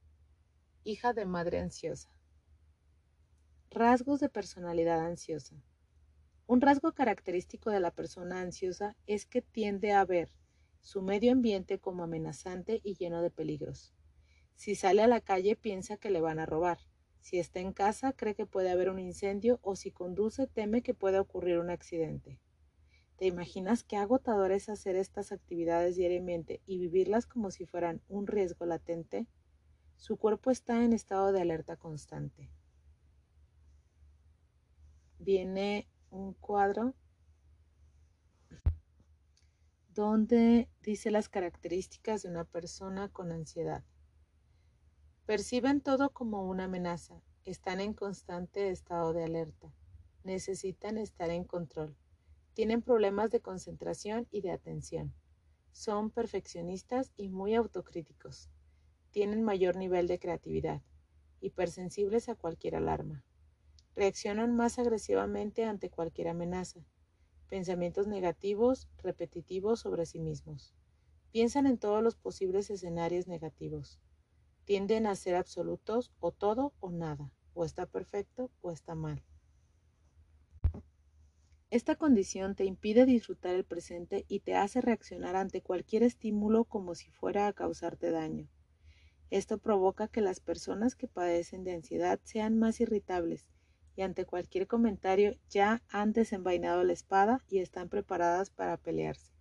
Hija 0.83 1.13
de 1.13 1.27
madre 1.27 1.59
ansiosa. 1.59 2.09
Rasgos 3.69 4.19
de 4.19 4.29
personalidad 4.29 5.05
ansiosa. 5.05 5.63
Un 6.47 6.59
rasgo 6.59 6.91
característico 6.93 7.69
de 7.69 7.81
la 7.81 7.91
persona 7.91 8.41
ansiosa 8.41 8.97
es 9.05 9.27
que 9.27 9.43
tiende 9.43 9.91
a 9.91 10.05
ver 10.05 10.31
su 10.81 11.03
medio 11.03 11.33
ambiente 11.33 11.77
como 11.77 12.03
amenazante 12.03 12.81
y 12.83 12.95
lleno 12.95 13.21
de 13.21 13.29
peligros. 13.29 13.93
Si 14.55 14.73
sale 14.73 15.03
a 15.03 15.07
la 15.07 15.21
calle 15.21 15.55
piensa 15.55 15.97
que 15.97 16.09
le 16.09 16.19
van 16.19 16.39
a 16.39 16.47
robar. 16.47 16.79
Si 17.23 17.39
está 17.39 17.61
en 17.61 17.71
casa 17.71 18.11
cree 18.11 18.35
que 18.35 18.45
puede 18.45 18.69
haber 18.69 18.89
un 18.89 18.99
incendio 18.99 19.57
o 19.61 19.77
si 19.77 19.91
conduce 19.91 20.45
teme 20.45 20.81
que 20.81 20.93
pueda 20.93 21.21
ocurrir 21.21 21.57
un 21.57 21.69
accidente. 21.69 22.37
¿Te 23.15 23.25
imaginas 23.27 23.85
qué 23.85 23.95
agotador 23.95 24.51
es 24.51 24.67
hacer 24.67 24.97
estas 24.97 25.31
actividades 25.31 25.95
diariamente 25.95 26.61
y 26.65 26.79
vivirlas 26.79 27.25
como 27.25 27.49
si 27.49 27.65
fueran 27.65 28.01
un 28.09 28.27
riesgo 28.27 28.65
latente? 28.65 29.25
Su 29.95 30.17
cuerpo 30.17 30.51
está 30.51 30.83
en 30.83 30.91
estado 30.91 31.31
de 31.31 31.41
alerta 31.41 31.77
constante. 31.77 32.51
Viene 35.17 35.87
un 36.09 36.33
cuadro 36.33 36.93
donde 39.93 40.67
dice 40.81 41.09
las 41.09 41.29
características 41.29 42.23
de 42.23 42.29
una 42.29 42.43
persona 42.43 43.07
con 43.07 43.31
ansiedad. 43.31 43.85
Perciben 45.25 45.79
todo 45.79 46.09
como 46.09 46.49
una 46.49 46.65
amenaza, 46.65 47.21
están 47.45 47.79
en 47.79 47.93
constante 47.93 48.69
estado 48.71 49.13
de 49.13 49.23
alerta, 49.23 49.73
necesitan 50.25 50.97
estar 50.97 51.29
en 51.29 51.45
control, 51.45 51.95
tienen 52.53 52.81
problemas 52.81 53.31
de 53.31 53.39
concentración 53.39 54.27
y 54.31 54.41
de 54.41 54.51
atención, 54.51 55.13
son 55.71 56.09
perfeccionistas 56.09 57.13
y 57.15 57.29
muy 57.29 57.55
autocríticos, 57.55 58.49
tienen 59.11 59.43
mayor 59.43 59.77
nivel 59.77 60.07
de 60.07 60.19
creatividad, 60.19 60.81
hipersensibles 61.39 62.27
a 62.27 62.35
cualquier 62.35 62.75
alarma, 62.75 63.23
reaccionan 63.95 64.53
más 64.53 64.77
agresivamente 64.77 65.63
ante 65.63 65.89
cualquier 65.89 66.27
amenaza, 66.27 66.85
pensamientos 67.47 68.07
negativos, 68.07 68.89
repetitivos 68.97 69.79
sobre 69.79 70.05
sí 70.05 70.19
mismos, 70.19 70.75
piensan 71.31 71.65
en 71.65 71.77
todos 71.77 72.03
los 72.03 72.17
posibles 72.17 72.69
escenarios 72.69 73.29
negativos, 73.29 74.01
tienden 74.65 75.07
a 75.07 75.15
ser 75.15 75.35
absolutos 75.35 76.11
o 76.19 76.31
todo 76.31 76.73
o 76.79 76.91
nada, 76.91 77.31
o 77.53 77.65
está 77.65 77.85
perfecto 77.85 78.51
o 78.61 78.71
está 78.71 78.95
mal. 78.95 79.23
Esta 81.69 81.95
condición 81.95 82.53
te 82.53 82.65
impide 82.65 83.05
disfrutar 83.05 83.55
el 83.55 83.63
presente 83.63 84.25
y 84.27 84.41
te 84.41 84.55
hace 84.55 84.79
reaccionar 84.79 85.35
ante 85.35 85.61
cualquier 85.61 86.03
estímulo 86.03 86.65
como 86.65 86.93
si 86.93 87.09
fuera 87.09 87.47
a 87.47 87.53
causarte 87.53 88.11
daño. 88.11 88.47
Esto 89.31 89.57
provoca 89.57 90.07
que 90.07 90.21
las 90.21 90.39
personas 90.39 90.95
que 90.95 91.07
padecen 91.07 91.63
de 91.63 91.73
ansiedad 91.73 92.19
sean 92.23 92.59
más 92.59 92.79
irritables 92.79 93.49
y 93.95 94.03
ante 94.03 94.25
cualquier 94.25 94.67
comentario 94.67 95.35
ya 95.49 95.81
han 95.89 96.13
desenvainado 96.13 96.83
la 96.83 96.93
espada 96.93 97.43
y 97.49 97.57
están 97.57 97.89
preparadas 97.89 98.51
para 98.51 98.77
pelearse. 98.77 99.33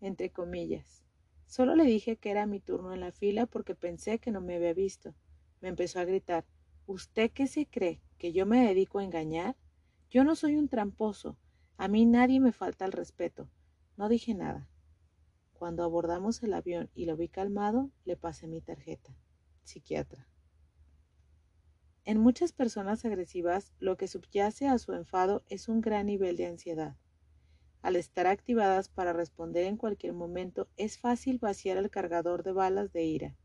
Entre 0.00 0.30
comillas. 0.30 1.07
Solo 1.48 1.74
le 1.74 1.84
dije 1.84 2.18
que 2.18 2.30
era 2.30 2.44
mi 2.44 2.60
turno 2.60 2.92
en 2.92 3.00
la 3.00 3.10
fila 3.10 3.46
porque 3.46 3.74
pensé 3.74 4.18
que 4.18 4.30
no 4.30 4.42
me 4.42 4.56
había 4.56 4.74
visto. 4.74 5.14
Me 5.62 5.68
empezó 5.68 5.98
a 5.98 6.04
gritar 6.04 6.44
¿Usted 6.86 7.30
qué 7.30 7.46
se 7.46 7.66
cree? 7.66 8.02
¿Que 8.18 8.32
yo 8.32 8.44
me 8.44 8.66
dedico 8.66 8.98
a 8.98 9.04
engañar? 9.04 9.56
Yo 10.10 10.24
no 10.24 10.36
soy 10.36 10.56
un 10.56 10.68
tramposo. 10.68 11.38
A 11.78 11.88
mí 11.88 12.04
nadie 12.04 12.38
me 12.38 12.52
falta 12.52 12.84
el 12.84 12.92
respeto. 12.92 13.50
No 13.96 14.10
dije 14.10 14.34
nada. 14.34 14.68
Cuando 15.54 15.84
abordamos 15.84 16.42
el 16.42 16.52
avión 16.52 16.90
y 16.94 17.06
lo 17.06 17.16
vi 17.16 17.28
calmado, 17.28 17.90
le 18.04 18.16
pasé 18.16 18.46
mi 18.46 18.60
tarjeta. 18.60 19.16
Psiquiatra. 19.64 20.28
En 22.04 22.18
muchas 22.18 22.52
personas 22.52 23.06
agresivas, 23.06 23.72
lo 23.78 23.96
que 23.96 24.06
subyace 24.06 24.68
a 24.68 24.78
su 24.78 24.92
enfado 24.92 25.44
es 25.48 25.68
un 25.68 25.80
gran 25.80 26.06
nivel 26.06 26.36
de 26.36 26.46
ansiedad. 26.46 26.96
Al 27.82 27.96
estar 27.96 28.26
activadas 28.26 28.88
para 28.88 29.12
responder 29.12 29.64
en 29.64 29.76
cualquier 29.76 30.12
momento, 30.12 30.68
es 30.76 30.98
fácil 30.98 31.38
vaciar 31.38 31.78
el 31.78 31.90
cargador 31.90 32.42
de 32.42 32.52
balas 32.52 32.92
de 32.92 33.04
ira. 33.04 33.36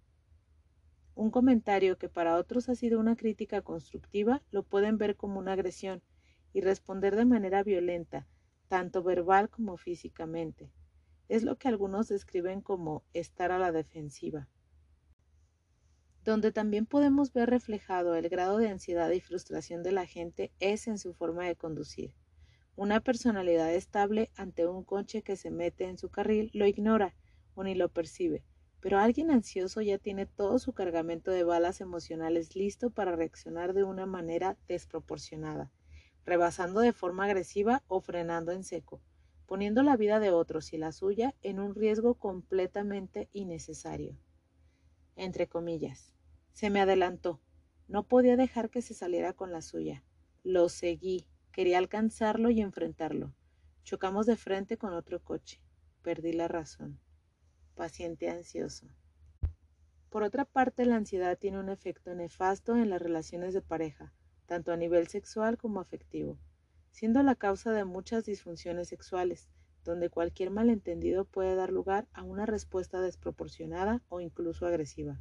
Un 1.16 1.30
comentario 1.30 2.00
que 2.00 2.10
para 2.10 2.38
otros 2.38 2.70
ha 2.70 2.75
sido 2.75 3.00
una 3.00 3.16
crítica 3.16 3.62
constructiva 3.62 4.42
lo 4.50 4.63
pueden 4.63 4.98
ver 4.98 5.16
como 5.16 5.40
una 5.40 5.54
agresión 5.54 6.02
y 6.54 6.62
responder 6.62 7.16
de 7.16 7.25
manera 7.25 7.62
violenta, 7.62 8.28
tanto 8.68 9.04
verbal 9.04 9.50
como 9.50 9.78
físicamente. 9.78 10.72
Es 11.30 11.44
lo 11.44 11.58
que 11.58 11.68
algunos 11.68 12.08
describen 12.08 12.62
como 12.62 13.04
estar 13.13 13.52
a 13.52 13.60
la 13.60 13.72
defensiva. 13.72 14.50
Donde 16.24 16.52
también 16.52 16.88
podemos 16.88 17.34
ver 17.34 17.50
reflejado 17.50 18.16
el 18.16 18.30
grado 18.30 18.58
de 18.58 18.70
ansiedad 18.70 19.12
y 19.12 19.20
frustración 19.20 19.84
de 19.84 19.92
la 19.92 20.08
gente 20.08 20.52
es 20.60 20.88
en 20.88 20.98
su 20.98 21.13
forma 21.13 21.46
de 21.46 21.56
conducir. 21.56 22.16
Una 22.75 23.01
personalidad 23.01 23.72
estable 23.72 24.32
ante 24.36 24.65
un 24.65 24.84
coche 24.84 25.22
que 25.22 25.36
se 25.36 25.51
mete 25.51 25.86
en 25.86 26.00
su 26.00 26.10
carril 26.10 26.50
lo 26.53 26.65
ignora 26.65 27.13
o 27.53 27.63
ni 27.63 27.75
lo 27.75 27.89
percibe, 27.89 28.44
pero 28.80 28.98
alguien 28.98 29.30
ansioso 29.30 29.82
ya 29.82 30.00
tiene 30.00 30.25
todo 30.25 30.58
su 30.58 30.74
cargamento 30.74 31.30
de 31.30 31.44
balas 31.44 31.82
emocionales 31.82 32.56
listo 32.56 32.89
para 32.89 33.15
reaccionar 33.15 33.74
de 33.74 33.84
una 33.84 34.08
manera 34.08 34.58
desproporcionada, 34.68 35.72
rebasando 36.25 36.80
de 36.80 36.94
forma 36.94 37.25
agresiva 37.25 37.84
o 37.88 38.01
frenando 38.01 38.51
en 38.51 38.63
seco, 38.63 39.01
poniendo 39.46 39.84
la 39.84 39.96
vida 39.96 40.20
de 40.20 40.32
otros 40.32 40.74
y 40.74 40.77
la 40.77 40.92
suya 40.92 41.36
en 41.44 41.60
un 41.60 41.75
riesgo 41.75 42.15
completamente 42.15 43.30
innecesario. 43.34 44.18
Entre 45.15 45.48
comillas, 45.48 46.15
se 46.53 46.72
me 46.72 46.82
adelantó. 46.82 47.39
No 47.88 48.08
podía 48.08 48.36
dejar 48.36 48.72
que 48.72 48.82
se 48.82 48.96
saliera 48.96 49.34
con 49.34 49.51
la 49.51 49.62
suya. 49.62 50.03
Lo 50.44 50.70
seguí, 50.70 51.27
Quería 51.53 51.77
alcanzarlo 51.77 52.50
y 52.50 52.62
enfrentarlo. 52.62 53.31
Chocamos 53.83 54.25
de 54.25 54.38
frente 54.38 54.79
con 54.79 54.91
otro 54.93 55.22
coche. 55.22 55.62
Perdí 56.01 56.33
la 56.33 56.48
razón. 56.48 57.00
Paciente 57.75 58.27
ansioso. 58.27 58.88
Por 60.10 60.24
otra 60.24 60.45
parte, 60.45 60.83
la 60.88 60.95
ansiedad 60.95 61.38
tiene 61.38 61.60
un 61.60 61.69
efecto 61.69 62.15
nefasto 62.15 62.75
en 62.75 62.89
las 62.89 63.03
relaciones 63.03 63.53
de 63.53 63.62
pareja, 63.62 64.15
tanto 64.48 64.72
a 64.72 64.77
nivel 64.77 65.07
sexual 65.10 65.60
como 65.60 65.79
afectivo, 65.79 66.39
siendo 66.89 67.22
la 67.22 67.36
causa 67.36 67.72
de 67.72 67.86
muchas 67.86 68.25
disfunciones 68.25 68.88
sexuales, 68.88 69.48
donde 69.83 70.10
cualquier 70.10 70.50
malentendido 70.50 71.24
puede 71.24 71.53
dar 71.53 71.72
lugar 71.72 72.07
a 72.13 72.24
una 72.24 72.48
respuesta 72.48 73.00
desproporcionada 73.00 74.01
o 74.10 74.22
incluso 74.22 74.65
agresiva 74.65 75.19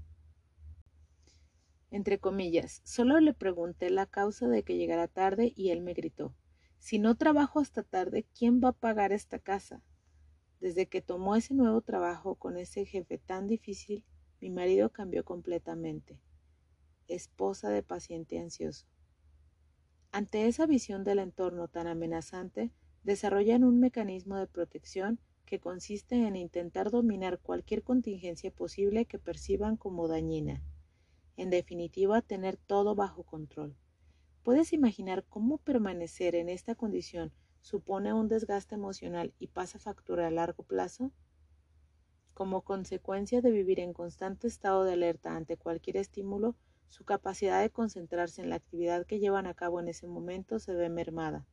entre 1.92 2.18
comillas, 2.18 2.80
solo 2.84 3.20
le 3.20 3.34
pregunté 3.34 3.90
la 3.90 4.06
causa 4.06 4.48
de 4.48 4.62
que 4.62 4.78
llegara 4.78 5.08
tarde 5.08 5.52
y 5.54 5.68
él 5.70 5.82
me 5.82 5.92
gritó, 5.92 6.34
si 6.78 6.98
no 6.98 7.16
trabajo 7.16 7.60
hasta 7.60 7.82
tarde, 7.82 8.26
¿quién 8.36 8.62
va 8.64 8.68
a 8.68 8.72
pagar 8.72 9.12
esta 9.12 9.38
casa? 9.38 9.82
Desde 10.58 10.86
que 10.86 11.02
tomó 11.02 11.36
ese 11.36 11.52
nuevo 11.52 11.82
trabajo 11.82 12.36
con 12.36 12.56
ese 12.56 12.86
jefe 12.86 13.18
tan 13.18 13.46
difícil, 13.46 14.06
mi 14.40 14.48
marido 14.48 14.90
cambió 14.90 15.22
completamente. 15.22 16.18
Esposa 17.08 17.68
de 17.68 17.82
paciente 17.82 18.38
ansioso. 18.38 18.86
Ante 20.12 20.46
esa 20.46 20.64
visión 20.64 21.04
del 21.04 21.18
entorno 21.18 21.68
tan 21.68 21.86
amenazante, 21.86 22.72
desarrollan 23.04 23.64
un 23.64 23.80
mecanismo 23.80 24.38
de 24.38 24.46
protección 24.46 25.20
que 25.44 25.60
consiste 25.60 26.26
en 26.26 26.36
intentar 26.36 26.90
dominar 26.90 27.38
cualquier 27.38 27.82
contingencia 27.82 28.50
posible 28.50 29.04
que 29.04 29.18
perciban 29.18 29.76
como 29.76 30.08
dañina 30.08 30.62
en 31.36 31.50
definitiva, 31.50 32.22
tener 32.22 32.56
todo 32.56 32.94
bajo 32.94 33.22
control. 33.22 33.76
¿Puedes 34.42 34.72
imaginar 34.72 35.24
cómo 35.28 35.58
permanecer 35.58 36.34
en 36.34 36.48
esta 36.48 36.74
condición 36.74 37.32
supone 37.60 38.12
un 38.12 38.28
desgaste 38.28 38.74
emocional 38.74 39.32
y 39.38 39.46
pasa 39.46 39.78
factura 39.78 40.26
a 40.26 40.30
largo 40.30 40.64
plazo? 40.64 41.12
Como 42.34 42.62
consecuencia 42.62 43.40
de 43.40 43.50
vivir 43.50 43.78
en 43.78 43.92
constante 43.92 44.48
estado 44.48 44.84
de 44.84 44.94
alerta 44.94 45.36
ante 45.36 45.56
cualquier 45.56 45.96
estímulo, 45.96 46.56
su 46.88 47.04
capacidad 47.04 47.62
de 47.62 47.70
concentrarse 47.70 48.42
en 48.42 48.50
la 48.50 48.56
actividad 48.56 49.06
que 49.06 49.18
llevan 49.18 49.46
a 49.46 49.54
cabo 49.54 49.80
en 49.80 49.88
ese 49.88 50.06
momento 50.06 50.58
se 50.58 50.74
ve 50.74 50.88
mermada, 50.88 51.46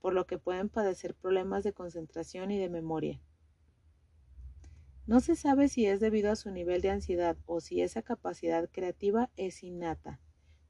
por 0.00 0.14
lo 0.14 0.26
que 0.26 0.38
pueden 0.38 0.68
padecer 0.68 1.14
problemas 1.14 1.64
de 1.64 1.72
concentración 1.72 2.50
y 2.50 2.58
de 2.58 2.68
memoria. 2.68 3.20
No 5.04 5.18
se 5.20 5.34
sabe 5.34 5.68
si 5.68 5.86
es 5.86 5.98
debido 5.98 6.30
a 6.30 6.36
su 6.36 6.52
nivel 6.52 6.80
de 6.80 6.90
ansiedad 6.90 7.36
o 7.46 7.60
si 7.60 7.80
esa 7.80 8.02
capacidad 8.02 8.70
creativa 8.70 9.30
es 9.36 9.64
innata, 9.64 10.20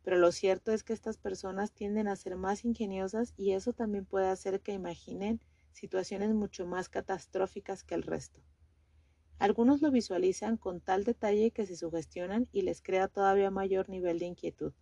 pero 0.03 0.17
lo 0.17 0.33
cierto 0.33 0.73
es 0.73 0.83
que 0.83 0.95
estas 0.95 1.19
personas 1.19 1.73
tienden 1.73 2.09
a 2.09 2.17
ser 2.17 2.37
más 2.37 2.65
ingeniosas 2.65 3.35
y 3.37 3.53
eso 3.53 3.75
también 3.75 4.07
puede 4.07 4.29
hacer 4.29 4.61
que 4.63 4.73
imaginen 4.73 5.41
situaciones 5.73 6.33
mucho 6.35 6.67
más 6.67 6.89
catastróficas 6.89 7.85
que 7.85 7.95
el 7.95 8.03
resto. 8.03 8.41
Algunos 9.39 9.83
lo 9.83 9.91
visualizan 9.91 10.57
con 10.57 10.81
tal 10.81 11.05
detalle 11.05 11.51
que 11.51 11.67
se 11.67 11.77
sugestionan 11.77 12.49
y 12.53 12.63
les 12.63 12.81
crea 12.81 13.09
todavía 13.09 13.51
mayor 13.51 13.91
nivel 13.91 14.19
de 14.19 14.27
inquietud. 14.27 14.73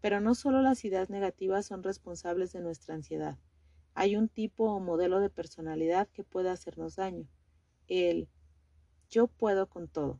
Pero 0.00 0.20
no 0.20 0.34
solo 0.36 0.62
las 0.62 0.84
ideas 0.84 1.10
negativas 1.10 1.66
son 1.66 1.82
responsables 1.82 2.52
de 2.52 2.60
nuestra 2.60 2.94
ansiedad. 2.94 3.38
Hay 3.94 4.14
un 4.14 4.28
tipo 4.28 4.70
o 4.70 4.80
modelo 4.80 5.18
de 5.18 5.30
personalidad 5.30 6.08
que 6.08 6.24
puede 6.24 6.50
hacernos 6.50 6.96
daño. 6.96 7.28
El 7.94 8.30
yo 9.10 9.26
puedo 9.26 9.68
con 9.68 9.86
todo. 9.86 10.18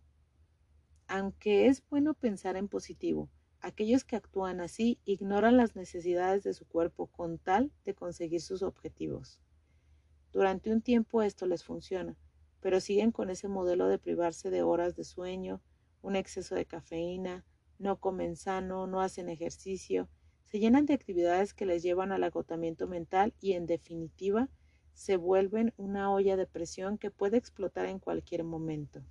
Aunque 1.07 1.69
es 1.69 1.83
bueno 1.89 2.13
pensar 2.13 2.59
en 2.59 2.69
positivo, 2.69 3.31
aquellos 3.61 4.05
que 4.05 4.15
actúan 4.15 4.61
así 4.61 5.01
ignoran 5.07 5.57
las 5.57 5.75
necesidades 5.75 6.43
de 6.43 6.53
su 6.53 6.67
cuerpo 6.67 7.07
con 7.07 7.39
tal 7.39 7.73
de 7.87 7.95
conseguir 7.95 8.43
sus 8.43 8.63
objetivos. 8.63 9.41
Durante 10.33 10.71
un 10.71 10.83
tiempo 10.83 11.23
esto 11.23 11.47
les 11.47 11.65
funciona, 11.65 12.19
pero 12.61 12.79
siguen 12.79 13.11
con 13.11 13.31
ese 13.31 13.49
modelo 13.49 13.89
de 13.89 13.99
privarse 13.99 14.51
de 14.51 14.61
horas 14.61 14.95
de 14.95 15.05
sueño, 15.05 15.63
un 16.03 16.15
exceso 16.15 16.55
de 16.55 16.67
cafeína, 16.67 17.47
no 17.79 18.01
comen 18.01 18.37
sano, 18.37 18.87
no 18.87 19.01
hacen 19.01 19.31
ejercicio, 19.31 20.11
se 20.45 20.59
llenan 20.59 20.85
de 20.85 20.93
actividades 20.93 21.55
que 21.55 21.65
les 21.65 21.83
llevan 21.83 22.13
al 22.13 22.25
agotamiento 22.25 22.87
mental 22.87 23.33
y 23.41 23.53
en 23.53 23.65
definitiva 23.65 24.51
se 24.93 25.17
vuelven 25.17 25.73
una 25.77 26.13
olla 26.13 26.37
de 26.37 26.47
presión 26.47 26.99
que 26.99 27.11
puede 27.11 27.37
explotar 27.37 27.87
en 27.87 27.99
cualquier 27.99 28.45
momento. 28.45 29.03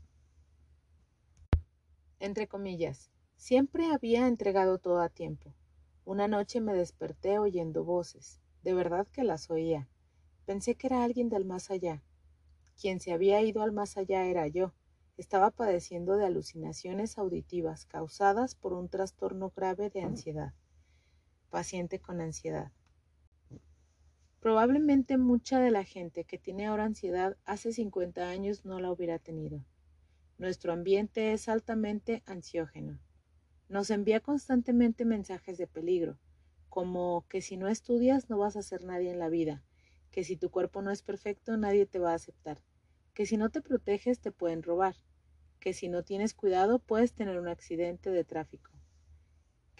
Entre 2.19 2.47
comillas, 2.47 3.09
siempre 3.35 3.91
había 3.91 4.27
entregado 4.27 4.77
todo 4.77 5.01
a 5.01 5.09
tiempo. 5.09 5.53
Una 6.05 6.27
noche 6.27 6.61
me 6.61 6.73
desperté 6.73 7.39
oyendo 7.39 7.83
voces, 7.83 8.39
de 8.63 8.73
verdad 8.73 9.07
que 9.07 9.23
las 9.23 9.49
oía. 9.49 9.89
Pensé 10.45 10.75
que 10.75 10.87
era 10.87 11.03
alguien 11.03 11.29
del 11.29 11.45
más 11.45 11.71
allá. 11.71 12.03
Quien 12.79 12.99
se 12.99 13.11
había 13.11 13.41
ido 13.41 13.61
al 13.61 13.71
más 13.71 13.97
allá 13.97 14.25
era 14.25 14.47
yo. 14.47 14.73
Estaba 15.17 15.51
padeciendo 15.51 16.15
de 16.17 16.25
alucinaciones 16.25 17.17
auditivas 17.17 17.85
causadas 17.85 18.55
por 18.55 18.73
un 18.73 18.89
trastorno 18.89 19.51
grave 19.55 19.89
de 19.89 20.01
ansiedad. 20.01 20.53
Paciente 21.49 21.99
con 21.99 22.21
ansiedad. 22.21 22.71
Probablemente 24.41 25.19
mucha 25.19 25.59
de 25.59 25.69
la 25.69 25.83
gente 25.83 26.23
que 26.23 26.39
tiene 26.39 26.65
ahora 26.65 26.85
ansiedad 26.85 27.37
hace 27.45 27.71
50 27.71 28.27
años 28.27 28.65
no 28.65 28.79
la 28.79 28.91
hubiera 28.91 29.19
tenido. 29.19 29.63
Nuestro 30.39 30.73
ambiente 30.73 31.31
es 31.31 31.47
altamente 31.47 32.23
ansiógeno. 32.25 32.99
Nos 33.69 33.91
envía 33.91 34.19
constantemente 34.19 35.05
mensajes 35.05 35.59
de 35.59 35.67
peligro, 35.67 36.17
como 36.69 37.23
que 37.29 37.41
si 37.43 37.55
no 37.55 37.67
estudias 37.67 38.31
no 38.31 38.39
vas 38.39 38.55
a 38.55 38.63
ser 38.63 38.83
nadie 38.83 39.11
en 39.11 39.19
la 39.19 39.29
vida, 39.29 39.63
que 40.09 40.23
si 40.23 40.37
tu 40.37 40.49
cuerpo 40.49 40.81
no 40.81 40.89
es 40.89 41.03
perfecto 41.03 41.55
nadie 41.55 41.85
te 41.85 41.99
va 41.99 42.13
a 42.13 42.15
aceptar, 42.15 42.63
que 43.13 43.27
si 43.27 43.37
no 43.37 43.51
te 43.51 43.61
proteges 43.61 44.21
te 44.21 44.31
pueden 44.31 44.63
robar, 44.63 44.95
que 45.59 45.73
si 45.73 45.87
no 45.87 46.01
tienes 46.01 46.33
cuidado 46.33 46.79
puedes 46.79 47.13
tener 47.13 47.39
un 47.39 47.47
accidente 47.47 48.09
de 48.09 48.23
tráfico, 48.23 48.70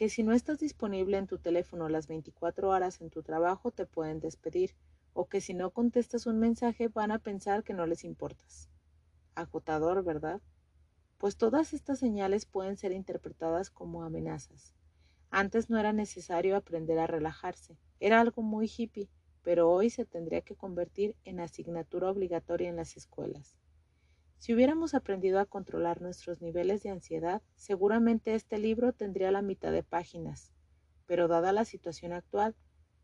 que 0.02 0.10
si 0.10 0.24
no 0.24 0.34
estás 0.34 0.58
disponible 0.58 1.20
en 1.20 1.28
tu 1.28 1.38
teléfono 1.38 1.88
las 1.88 2.08
24 2.08 2.70
horas 2.70 3.02
en 3.02 3.12
tu 3.12 3.22
trabajo 3.22 3.70
te 3.70 3.86
pueden 3.86 4.20
despedir, 4.20 4.74
o 5.14 5.28
que 5.28 5.42
si 5.42 5.54
no 5.54 5.70
contestas 5.70 6.26
un 6.26 6.40
mensaje 6.40 6.88
van 6.88 7.12
a 7.12 7.20
pensar 7.20 7.64
que 7.64 7.76
no 7.76 7.86
les 7.86 8.04
importas. 8.04 8.68
Agotador, 9.36 10.04
¿verdad? 10.04 10.42
Pues 11.20 11.38
todas 11.38 11.74
estas 11.74 12.00
señales 12.00 12.48
pueden 12.48 12.78
ser 12.78 12.94
interpretadas 12.94 13.70
como 13.70 14.04
amenazas. 14.04 14.74
Antes 15.30 15.70
no 15.70 15.78
era 15.78 15.94
necesario 15.94 16.56
aprender 16.56 16.98
a 16.98 17.06
relajarse, 17.06 17.78
era 18.00 18.22
algo 18.22 18.42
muy 18.42 18.68
hippie, 18.76 19.08
pero 19.44 19.70
hoy 19.70 19.92
se 19.92 20.06
tendría 20.06 20.42
que 20.42 20.56
convertir 20.56 21.16
en 21.26 21.40
asignatura 21.40 22.10
obligatoria 22.10 22.70
en 22.70 22.78
las 22.78 22.98
escuelas. 22.98 23.61
Si 24.42 24.56
hubiéramos 24.56 24.96
aprendido 24.96 25.40
a 25.40 25.46
controlar 25.46 26.02
nuestros 26.02 26.42
niveles 26.42 26.82
de 26.82 26.90
ansiedad, 26.90 27.44
seguramente 27.54 28.34
este 28.34 28.58
libro 28.58 28.92
tendría 28.92 29.30
la 29.30 29.44
mitad 29.44 29.72
de 29.72 29.84
páginas, 29.84 30.52
pero 31.06 31.28
dada 31.28 31.54
la 31.54 31.64
situación 31.64 32.12
actual, 32.12 32.56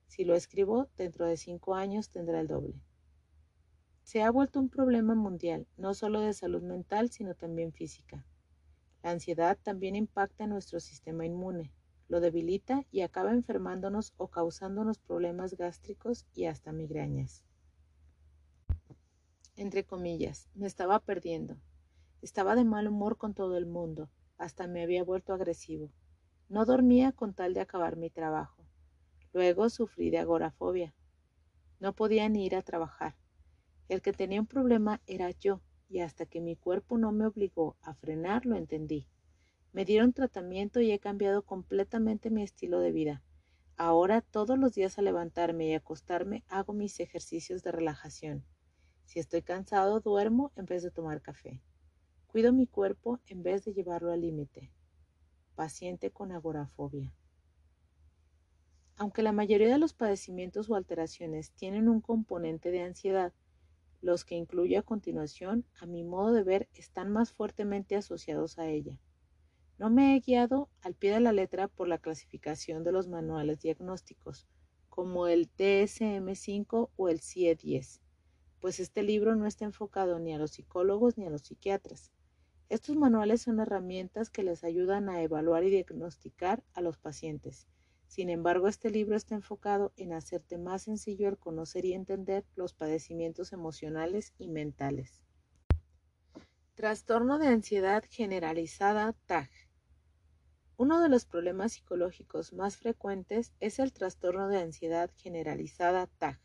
si 0.07 0.25
lo 0.25 0.33
escribo 0.33 0.89
dentro 0.97 1.27
de 1.27 1.37
cinco 1.37 1.75
años 1.75 2.09
tendrá 2.09 2.39
el 2.39 2.47
doble. 2.47 2.81
Se 4.01 4.23
ha 4.23 4.31
vuelto 4.31 4.59
un 4.59 4.69
problema 4.69 5.13
mundial, 5.13 5.67
no 5.77 5.93
solo 5.93 6.21
de 6.21 6.33
salud 6.33 6.63
mental, 6.63 7.11
sino 7.11 7.35
también 7.35 7.71
física. 7.71 8.25
La 9.03 9.11
ansiedad 9.11 9.59
también 9.61 9.95
impacta 9.95 10.47
nuestro 10.47 10.79
sistema 10.79 11.23
inmune, 11.23 11.71
lo 12.07 12.19
debilita 12.19 12.83
y 12.89 13.01
acaba 13.01 13.31
enfermándonos 13.31 14.11
o 14.17 14.29
causándonos 14.29 14.97
problemas 14.97 15.55
gástricos 15.55 16.25
y 16.33 16.45
hasta 16.45 16.71
migrañas. 16.71 17.43
Entre 19.57 19.83
comillas, 19.83 20.47
me 20.53 20.67
estaba 20.67 20.99
perdiendo. 20.99 21.57
Estaba 22.21 22.55
de 22.55 22.63
mal 22.63 22.87
humor 22.87 23.17
con 23.17 23.33
todo 23.33 23.57
el 23.57 23.65
mundo, 23.65 24.07
hasta 24.37 24.67
me 24.67 24.83
había 24.83 25.03
vuelto 25.03 25.33
agresivo. 25.33 25.91
No 26.47 26.63
dormía 26.63 27.11
con 27.11 27.33
tal 27.33 27.55
de 27.55 27.61
acabar 27.61 27.97
mi 27.97 28.11
trabajo. 28.11 28.67
Luego 29.33 29.71
sufrí 29.71 30.11
de 30.11 30.19
agorafobia. 30.19 30.93
No 31.79 31.93
podía 31.93 32.29
ni 32.29 32.45
ir 32.45 32.55
a 32.55 32.61
trabajar. 32.61 33.17
El 33.89 34.03
que 34.03 34.13
tenía 34.13 34.39
un 34.39 34.45
problema 34.45 35.01
era 35.07 35.31
yo, 35.31 35.61
y 35.89 36.01
hasta 36.01 36.27
que 36.27 36.39
mi 36.39 36.55
cuerpo 36.55 36.99
no 36.99 37.11
me 37.11 37.25
obligó 37.25 37.77
a 37.81 37.95
frenar 37.95 38.45
lo 38.45 38.55
entendí. 38.57 39.07
Me 39.73 39.85
dieron 39.85 40.13
tratamiento 40.13 40.81
y 40.81 40.91
he 40.91 40.99
cambiado 40.99 41.41
completamente 41.41 42.29
mi 42.29 42.43
estilo 42.43 42.79
de 42.79 42.91
vida. 42.91 43.23
Ahora 43.75 44.21
todos 44.21 44.59
los 44.59 44.73
días 44.73 44.99
al 44.99 45.05
levantarme 45.05 45.65
y 45.65 45.73
acostarme 45.73 46.43
hago 46.47 46.73
mis 46.73 46.99
ejercicios 46.99 47.63
de 47.63 47.71
relajación. 47.71 48.45
Si 49.07 49.19
estoy 49.19 49.41
cansado, 49.41 50.01
duermo 50.01 50.51
en 50.57 50.65
vez 50.65 50.83
de 50.83 50.91
tomar 50.91 51.21
café. 51.21 51.61
Cuido 52.27 52.51
mi 52.51 52.67
cuerpo 52.67 53.21
en 53.27 53.41
vez 53.41 53.63
de 53.63 53.73
llevarlo 53.73 54.11
al 54.11 54.19
límite. 54.19 54.69
Paciente 55.55 56.11
con 56.11 56.33
agorafobia. 56.33 57.15
Aunque 58.97 59.23
la 59.23 59.31
mayoría 59.31 59.69
de 59.69 59.77
los 59.77 59.93
padecimientos 59.93 60.69
o 60.69 60.75
alteraciones 60.75 61.51
tienen 61.51 61.87
un 61.87 62.01
componente 62.01 62.69
de 62.69 62.81
ansiedad, 62.81 63.31
los 64.01 64.25
que 64.25 64.35
incluyo 64.35 64.77
a 64.77 64.83
continuación, 64.83 65.65
a 65.79 65.85
mi 65.85 66.03
modo 66.03 66.33
de 66.33 66.43
ver, 66.43 66.67
están 66.73 67.09
más 67.09 67.31
fuertemente 67.31 67.95
asociados 67.95 68.59
a 68.59 68.67
ella. 68.67 68.99
No 69.77 69.89
me 69.89 70.17
he 70.17 70.19
guiado 70.19 70.69
al 70.81 70.95
pie 70.95 71.13
de 71.13 71.21
la 71.21 71.31
letra 71.31 71.69
por 71.69 71.87
la 71.87 71.97
clasificación 71.97 72.83
de 72.83 72.91
los 72.91 73.07
manuales 73.07 73.61
diagnósticos, 73.61 74.49
como 74.89 75.27
el 75.27 75.49
DSM-5 75.55 76.89
o 76.97 77.07
el 77.07 77.21
CIE-10, 77.21 78.01
pues 78.59 78.79
este 78.79 79.03
libro 79.03 79.35
no 79.35 79.45
está 79.45 79.65
enfocado 79.65 80.19
ni 80.19 80.33
a 80.33 80.37
los 80.37 80.51
psicólogos 80.51 81.17
ni 81.17 81.25
a 81.25 81.29
los 81.29 81.41
psiquiatras. 81.41 82.11
Estos 82.69 82.97
manuales 82.97 83.41
son 83.41 83.59
herramientas 83.59 84.29
que 84.29 84.43
les 84.43 84.63
ayudan 84.63 85.09
a 85.09 85.21
evaluar 85.21 85.63
y 85.63 85.69
diagnosticar 85.69 86.63
a 86.73 86.81
los 86.81 86.97
pacientes. 86.97 87.67
Sin 88.07 88.29
embargo, 88.29 88.67
este 88.67 88.89
libro 88.89 89.15
está 89.15 89.35
enfocado 89.35 89.93
en 89.95 90.13
hacerte 90.13 90.57
más 90.57 90.83
sencillo 90.83 91.29
el 91.29 91.37
conocer 91.37 91.85
y 91.85 91.93
entender 91.93 92.45
los 92.55 92.73
padecimientos 92.73 93.53
emocionales 93.53 94.33
y 94.37 94.49
mentales. 94.49 95.21
Trastorno 96.75 97.39
de 97.39 97.47
ansiedad 97.47 98.03
generalizada 98.09 99.13
TAG. 99.25 99.49
Uno 100.77 101.01
de 101.01 101.09
los 101.09 101.25
problemas 101.25 101.73
psicológicos 101.73 102.53
más 102.53 102.77
frecuentes 102.77 103.53
es 103.59 103.79
el 103.79 103.93
trastorno 103.93 104.47
de 104.47 104.59
ansiedad 104.59 105.09
generalizada 105.17 106.07
TAG, 106.19 106.39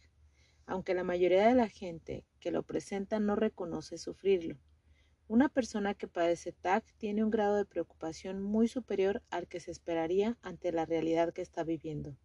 aunque 0.73 0.95
la 0.95 1.05
mayoría 1.05 1.47
de 1.47 1.55
la 1.55 1.69
gente 1.69 2.25
que 2.41 2.51
lo 2.51 2.63
presenta 2.63 3.21
no 3.21 3.37
reconoce 3.37 3.99
sufrirlo. 3.99 4.57
Una 5.29 5.51
persona 5.51 5.93
que 5.93 6.09
padece 6.09 6.53
TAG 6.53 6.83
tiene 6.97 7.23
un 7.23 7.31
grado 7.31 7.57
de 7.57 7.67
preocupación 7.67 8.43
muy 8.43 8.69
superior 8.69 9.23
al 9.29 9.49
que 9.49 9.61
se 9.61 9.71
esperaría 9.71 10.39
ante 10.41 10.73
la 10.73 10.87
realidad 10.87 11.35
que 11.35 11.43
está 11.43 11.63
viviendo. 11.63 12.17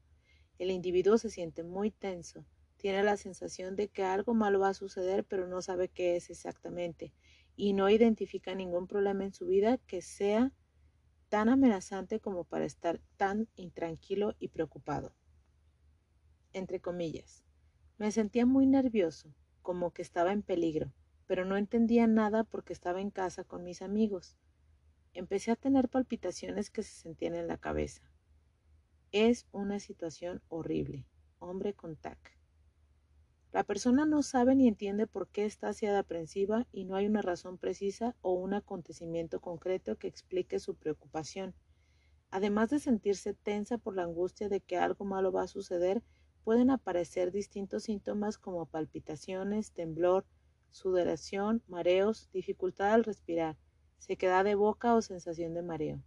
El 0.59 0.71
individuo 0.71 1.17
se 1.17 1.29
siente 1.29 1.63
muy 1.63 1.91
tenso, 1.91 2.45
tiene 2.77 3.03
la 3.03 3.17
sensación 3.17 3.75
de 3.75 3.89
que 3.89 4.05
algo 4.05 4.33
malo 4.33 4.61
va 4.61 4.69
a 4.69 4.73
suceder 4.73 5.25
pero 5.25 5.45
no 5.45 5.61
sabe 5.61 5.89
qué 5.89 6.15
es 6.15 6.29
exactamente 6.29 7.11
y 7.57 7.73
no 7.73 7.89
identifica 7.89 8.55
ningún 8.55 8.87
problema 8.87 9.25
en 9.25 9.33
su 9.33 9.45
vida 9.45 9.77
que 9.77 10.01
sea 10.01 10.53
tan 11.27 11.49
amenazante 11.49 12.21
como 12.21 12.45
para 12.45 12.63
estar 12.63 13.01
tan 13.17 13.49
intranquilo 13.57 14.35
y 14.39 14.47
preocupado. 14.47 15.13
Entre 16.53 16.79
comillas, 16.79 17.43
me 17.97 18.11
sentía 18.11 18.45
muy 18.45 18.65
nervioso, 18.65 19.33
como 19.61 19.91
que 19.91 20.01
estaba 20.01 20.31
en 20.31 20.43
peligro, 20.43 20.93
pero 21.25 21.45
no 21.45 21.57
entendía 21.57 22.07
nada 22.07 22.43
porque 22.43 22.73
estaba 22.73 23.01
en 23.01 23.09
casa 23.09 23.43
con 23.43 23.63
mis 23.63 23.81
amigos. 23.81 24.37
Empecé 25.13 25.51
a 25.51 25.55
tener 25.55 25.89
palpitaciones 25.89 26.69
que 26.69 26.83
se 26.83 26.93
sentían 26.93 27.35
en 27.35 27.47
la 27.47 27.57
cabeza. 27.57 28.01
Es 29.11 29.47
una 29.51 29.79
situación 29.79 30.41
horrible. 30.47 31.05
Hombre 31.39 31.73
con 31.73 31.95
TAC. 31.95 32.37
La 33.51 33.63
persona 33.63 34.05
no 34.05 34.21
sabe 34.21 34.53
ni 34.55 34.67
entiende 34.67 35.07
por 35.07 35.29
qué 35.29 35.45
está 35.45 35.69
así 35.69 35.87
aprensiva 35.87 36.67
y 36.71 36.85
no 36.85 36.95
hay 36.95 37.07
una 37.07 37.21
razón 37.21 37.57
precisa 37.57 38.15
o 38.21 38.33
un 38.33 38.53
acontecimiento 38.53 39.39
concreto 39.39 39.97
que 39.97 40.07
explique 40.07 40.59
su 40.59 40.75
preocupación. 40.75 41.55
Además 42.29 42.69
de 42.69 42.79
sentirse 42.79 43.33
tensa 43.33 43.77
por 43.77 43.95
la 43.95 44.03
angustia 44.03 44.49
de 44.49 44.59
que 44.61 44.77
algo 44.77 45.05
malo 45.05 45.31
va 45.31 45.43
a 45.43 45.47
suceder, 45.47 46.03
pueden 46.47 46.69
aparecer 46.69 47.33
distintos 47.33 47.83
síntomas 47.83 48.37
como 48.37 48.67
palpitaciones, 48.67 49.73
temblor, 49.73 50.25
sudoración, 50.71 51.61
mareos, 51.67 52.29
dificultad 52.31 52.93
al 52.93 53.03
respirar, 53.03 53.57
sequedad 53.97 54.45
de 54.45 54.55
boca 54.55 54.95
o 54.95 55.01
sensación 55.01 55.53
de 55.53 55.61
mareo. 55.61 56.01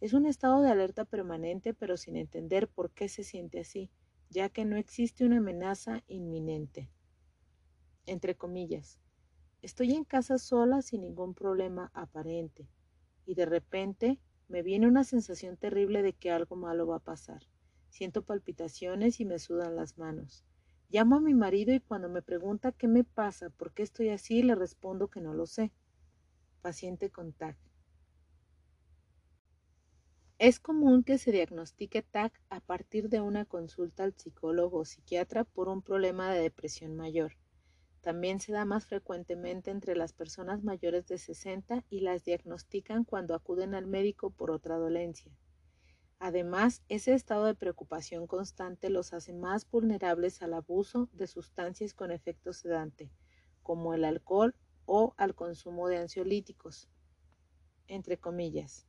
Es 0.00 0.14
un 0.14 0.24
estado 0.24 0.62
de 0.62 0.70
alerta 0.70 1.04
permanente 1.04 1.74
pero 1.74 1.98
sin 1.98 2.16
entender 2.16 2.68
por 2.68 2.90
qué 2.90 3.10
se 3.10 3.22
siente 3.22 3.60
así 3.60 3.90
ya 4.30 4.48
que 4.48 4.64
no 4.64 4.78
existe 4.78 5.26
una 5.26 5.36
amenaza 5.36 6.02
inminente. 6.06 6.88
Entre 8.06 8.34
comillas, 8.34 8.98
estoy 9.60 9.92
en 9.92 10.04
casa 10.04 10.38
sola 10.38 10.80
sin 10.80 11.02
ningún 11.02 11.34
problema 11.34 11.90
aparente 11.92 12.66
y 13.26 13.34
de 13.34 13.44
repente 13.44 14.20
me 14.48 14.62
viene 14.62 14.86
una 14.86 15.04
sensación 15.04 15.58
terrible 15.58 16.00
de 16.00 16.14
que 16.14 16.30
algo 16.30 16.56
malo 16.56 16.86
va 16.86 16.96
a 16.96 17.00
pasar. 17.00 17.42
Siento 17.96 18.20
palpitaciones 18.20 19.20
y 19.20 19.24
me 19.24 19.38
sudan 19.38 19.74
las 19.74 19.96
manos. 19.96 20.44
Llamo 20.90 21.16
a 21.16 21.20
mi 21.20 21.32
marido 21.32 21.72
y 21.72 21.80
cuando 21.80 22.10
me 22.10 22.20
pregunta 22.20 22.72
qué 22.72 22.88
me 22.88 23.04
pasa, 23.04 23.48
por 23.48 23.72
qué 23.72 23.82
estoy 23.82 24.10
así, 24.10 24.42
le 24.42 24.54
respondo 24.54 25.08
que 25.08 25.22
no 25.22 25.32
lo 25.32 25.46
sé. 25.46 25.72
Paciente 26.60 27.08
con 27.08 27.32
TAC. 27.32 27.56
Es 30.38 30.60
común 30.60 31.04
que 31.04 31.16
se 31.16 31.32
diagnostique 31.32 32.02
TAC 32.02 32.38
a 32.50 32.60
partir 32.60 33.08
de 33.08 33.22
una 33.22 33.46
consulta 33.46 34.04
al 34.04 34.12
psicólogo 34.12 34.80
o 34.80 34.84
psiquiatra 34.84 35.44
por 35.44 35.68
un 35.70 35.80
problema 35.80 36.30
de 36.30 36.42
depresión 36.42 36.96
mayor. 36.96 37.38
También 38.02 38.40
se 38.40 38.52
da 38.52 38.66
más 38.66 38.84
frecuentemente 38.84 39.70
entre 39.70 39.96
las 39.96 40.12
personas 40.12 40.62
mayores 40.62 41.06
de 41.06 41.16
60 41.16 41.82
y 41.88 42.00
las 42.00 42.24
diagnostican 42.24 43.04
cuando 43.04 43.34
acuden 43.34 43.74
al 43.74 43.86
médico 43.86 44.28
por 44.28 44.50
otra 44.50 44.76
dolencia. 44.76 45.32
Además, 46.18 46.82
ese 46.88 47.12
estado 47.12 47.44
de 47.44 47.54
preocupación 47.54 48.26
constante 48.26 48.90
los 48.90 49.12
hace 49.12 49.32
más 49.32 49.70
vulnerables 49.70 50.42
al 50.42 50.54
abuso 50.54 51.08
de 51.12 51.26
sustancias 51.26 51.94
con 51.94 52.10
efecto 52.10 52.52
sedante, 52.52 53.12
como 53.62 53.94
el 53.94 54.04
alcohol 54.04 54.54
o 54.86 55.14
al 55.18 55.34
consumo 55.34 55.88
de 55.88 55.98
ansiolíticos. 55.98 56.88
Entre 57.86 58.18
comillas, 58.18 58.86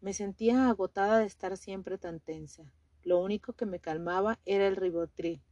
me 0.00 0.12
sentía 0.12 0.68
agotada 0.68 1.18
de 1.18 1.26
estar 1.26 1.56
siempre 1.56 1.98
tan 1.98 2.20
tensa. 2.20 2.72
Lo 3.02 3.20
único 3.20 3.54
que 3.54 3.66
me 3.66 3.80
calmaba 3.80 4.38
era 4.44 4.68
el 4.68 4.76
ribotril, 4.76 5.42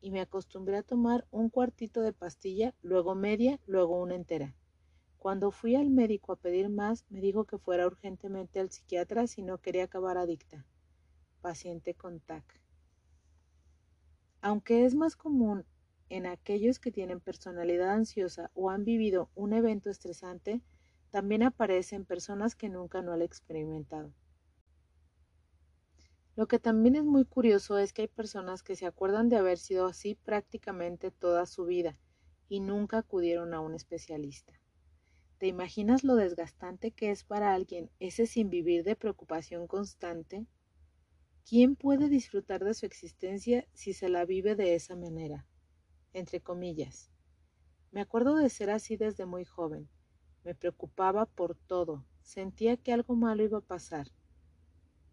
y 0.00 0.10
me 0.10 0.20
acostumbré 0.20 0.76
a 0.76 0.82
tomar 0.82 1.26
un 1.30 1.48
cuartito 1.48 2.02
de 2.02 2.12
pastilla, 2.12 2.74
luego 2.82 3.14
media, 3.14 3.58
luego 3.66 4.00
una 4.00 4.14
entera. 4.14 4.54
Cuando 5.16 5.50
fui 5.50 5.74
al 5.74 5.88
médico 5.88 6.32
a 6.32 6.36
pedir 6.36 6.68
más, 6.68 7.06
me 7.08 7.20
dijo 7.20 7.46
que 7.46 7.56
fuera 7.56 7.86
urgentemente 7.86 8.60
al 8.60 8.70
psiquiatra 8.70 9.26
si 9.26 9.42
no 9.42 9.56
quería 9.58 9.84
acabar 9.84 10.18
adicta. 10.18 10.66
Paciente 11.44 11.92
con 11.92 12.20
TAC. 12.20 12.58
Aunque 14.40 14.86
es 14.86 14.94
más 14.94 15.14
común 15.14 15.66
en 16.08 16.24
aquellos 16.24 16.78
que 16.78 16.90
tienen 16.90 17.20
personalidad 17.20 17.90
ansiosa 17.90 18.50
o 18.54 18.70
han 18.70 18.86
vivido 18.86 19.28
un 19.34 19.52
evento 19.52 19.90
estresante, 19.90 20.62
también 21.10 21.42
aparece 21.42 21.96
en 21.96 22.06
personas 22.06 22.56
que 22.56 22.70
nunca 22.70 23.02
no 23.02 23.12
han 23.12 23.20
experimentado. 23.20 24.14
Lo 26.34 26.48
que 26.48 26.58
también 26.58 26.96
es 26.96 27.04
muy 27.04 27.26
curioso 27.26 27.76
es 27.76 27.92
que 27.92 28.00
hay 28.00 28.08
personas 28.08 28.62
que 28.62 28.74
se 28.74 28.86
acuerdan 28.86 29.28
de 29.28 29.36
haber 29.36 29.58
sido 29.58 29.84
así 29.84 30.14
prácticamente 30.14 31.10
toda 31.10 31.44
su 31.44 31.66
vida 31.66 31.98
y 32.48 32.60
nunca 32.60 32.96
acudieron 32.96 33.52
a 33.52 33.60
un 33.60 33.74
especialista. 33.74 34.54
¿Te 35.36 35.46
imaginas 35.46 36.04
lo 36.04 36.14
desgastante 36.16 36.92
que 36.92 37.10
es 37.10 37.22
para 37.22 37.52
alguien 37.52 37.90
ese 38.00 38.24
sin 38.24 38.48
vivir 38.48 38.82
de 38.82 38.96
preocupación 38.96 39.66
constante? 39.66 40.46
¿Quién 41.48 41.76
puede 41.76 42.08
disfrutar 42.08 42.64
de 42.64 42.74
su 42.74 42.86
existencia 42.86 43.66
si 43.72 43.92
se 43.92 44.08
la 44.08 44.24
vive 44.24 44.54
de 44.54 44.74
esa 44.74 44.96
manera? 44.96 45.46
Entre 46.12 46.40
comillas. 46.40 47.10
Me 47.90 48.00
acuerdo 48.00 48.36
de 48.36 48.48
ser 48.50 48.70
así 48.70 48.96
desde 48.96 49.26
muy 49.26 49.44
joven. 49.44 49.88
Me 50.42 50.54
preocupaba 50.54 51.26
por 51.26 51.54
todo. 51.54 52.04
Sentía 52.22 52.76
que 52.76 52.92
algo 52.92 53.14
malo 53.14 53.42
iba 53.42 53.58
a 53.58 53.62
pasar 53.62 54.10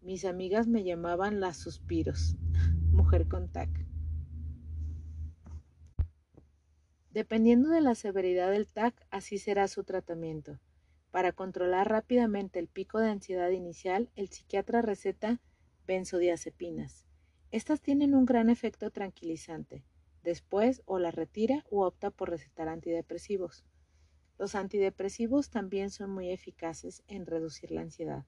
mis 0.02 0.24
amigas 0.24 0.66
me 0.66 0.82
llamaban 0.82 1.38
las 1.38 1.56
suspiros, 1.56 2.34
mujer 2.90 3.28
con 3.28 3.48
TAC. 3.48 3.70
Dependiendo 7.10 7.68
de 7.68 7.80
la 7.80 7.94
severidad 7.94 8.50
del 8.50 8.66
TAC, 8.66 8.94
así 9.10 9.38
será 9.38 9.68
su 9.68 9.84
tratamiento. 9.84 10.58
Para 11.12 11.30
controlar 11.30 11.88
rápidamente 11.88 12.58
el 12.58 12.66
pico 12.66 12.98
de 12.98 13.10
ansiedad 13.10 13.50
inicial, 13.50 14.10
el 14.16 14.28
psiquiatra 14.28 14.82
receta 14.82 15.40
benzodiazepinas. 15.86 17.06
Estas 17.50 17.80
tienen 17.80 18.14
un 18.14 18.24
gran 18.24 18.48
efecto 18.48 18.90
tranquilizante. 18.90 19.84
Después 20.22 20.82
o 20.86 20.98
la 20.98 21.10
retira 21.10 21.64
o 21.70 21.84
opta 21.84 22.10
por 22.10 22.30
recetar 22.30 22.68
antidepresivos. 22.68 23.64
Los 24.38 24.54
antidepresivos 24.54 25.50
también 25.50 25.90
son 25.90 26.10
muy 26.10 26.30
eficaces 26.30 27.02
en 27.08 27.26
reducir 27.26 27.70
la 27.70 27.82
ansiedad. 27.82 28.24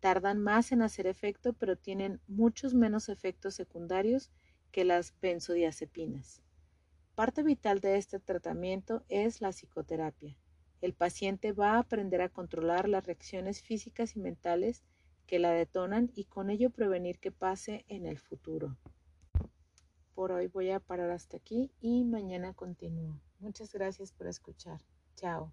Tardan 0.00 0.40
más 0.40 0.72
en 0.72 0.82
hacer 0.82 1.06
efecto, 1.06 1.52
pero 1.52 1.76
tienen 1.76 2.20
muchos 2.26 2.74
menos 2.74 3.08
efectos 3.08 3.54
secundarios 3.54 4.30
que 4.70 4.84
las 4.84 5.14
benzodiazepinas. 5.20 6.42
Parte 7.14 7.42
vital 7.42 7.80
de 7.80 7.96
este 7.96 8.18
tratamiento 8.18 9.04
es 9.08 9.40
la 9.40 9.52
psicoterapia. 9.52 10.36
El 10.80 10.94
paciente 10.94 11.52
va 11.52 11.74
a 11.74 11.78
aprender 11.78 12.20
a 12.22 12.28
controlar 12.28 12.88
las 12.88 13.06
reacciones 13.06 13.62
físicas 13.62 14.16
y 14.16 14.18
mentales 14.18 14.82
que 15.32 15.38
la 15.38 15.52
detonan 15.52 16.10
y 16.14 16.24
con 16.24 16.50
ello 16.50 16.68
prevenir 16.68 17.18
que 17.18 17.32
pase 17.32 17.86
en 17.88 18.04
el 18.04 18.18
futuro. 18.18 18.76
Por 20.14 20.30
hoy 20.30 20.48
voy 20.48 20.68
a 20.68 20.78
parar 20.78 21.10
hasta 21.10 21.38
aquí 21.38 21.72
y 21.80 22.04
mañana 22.04 22.52
continúo. 22.52 23.18
Muchas 23.40 23.72
gracias 23.72 24.12
por 24.12 24.26
escuchar. 24.26 24.82
Chao. 25.16 25.50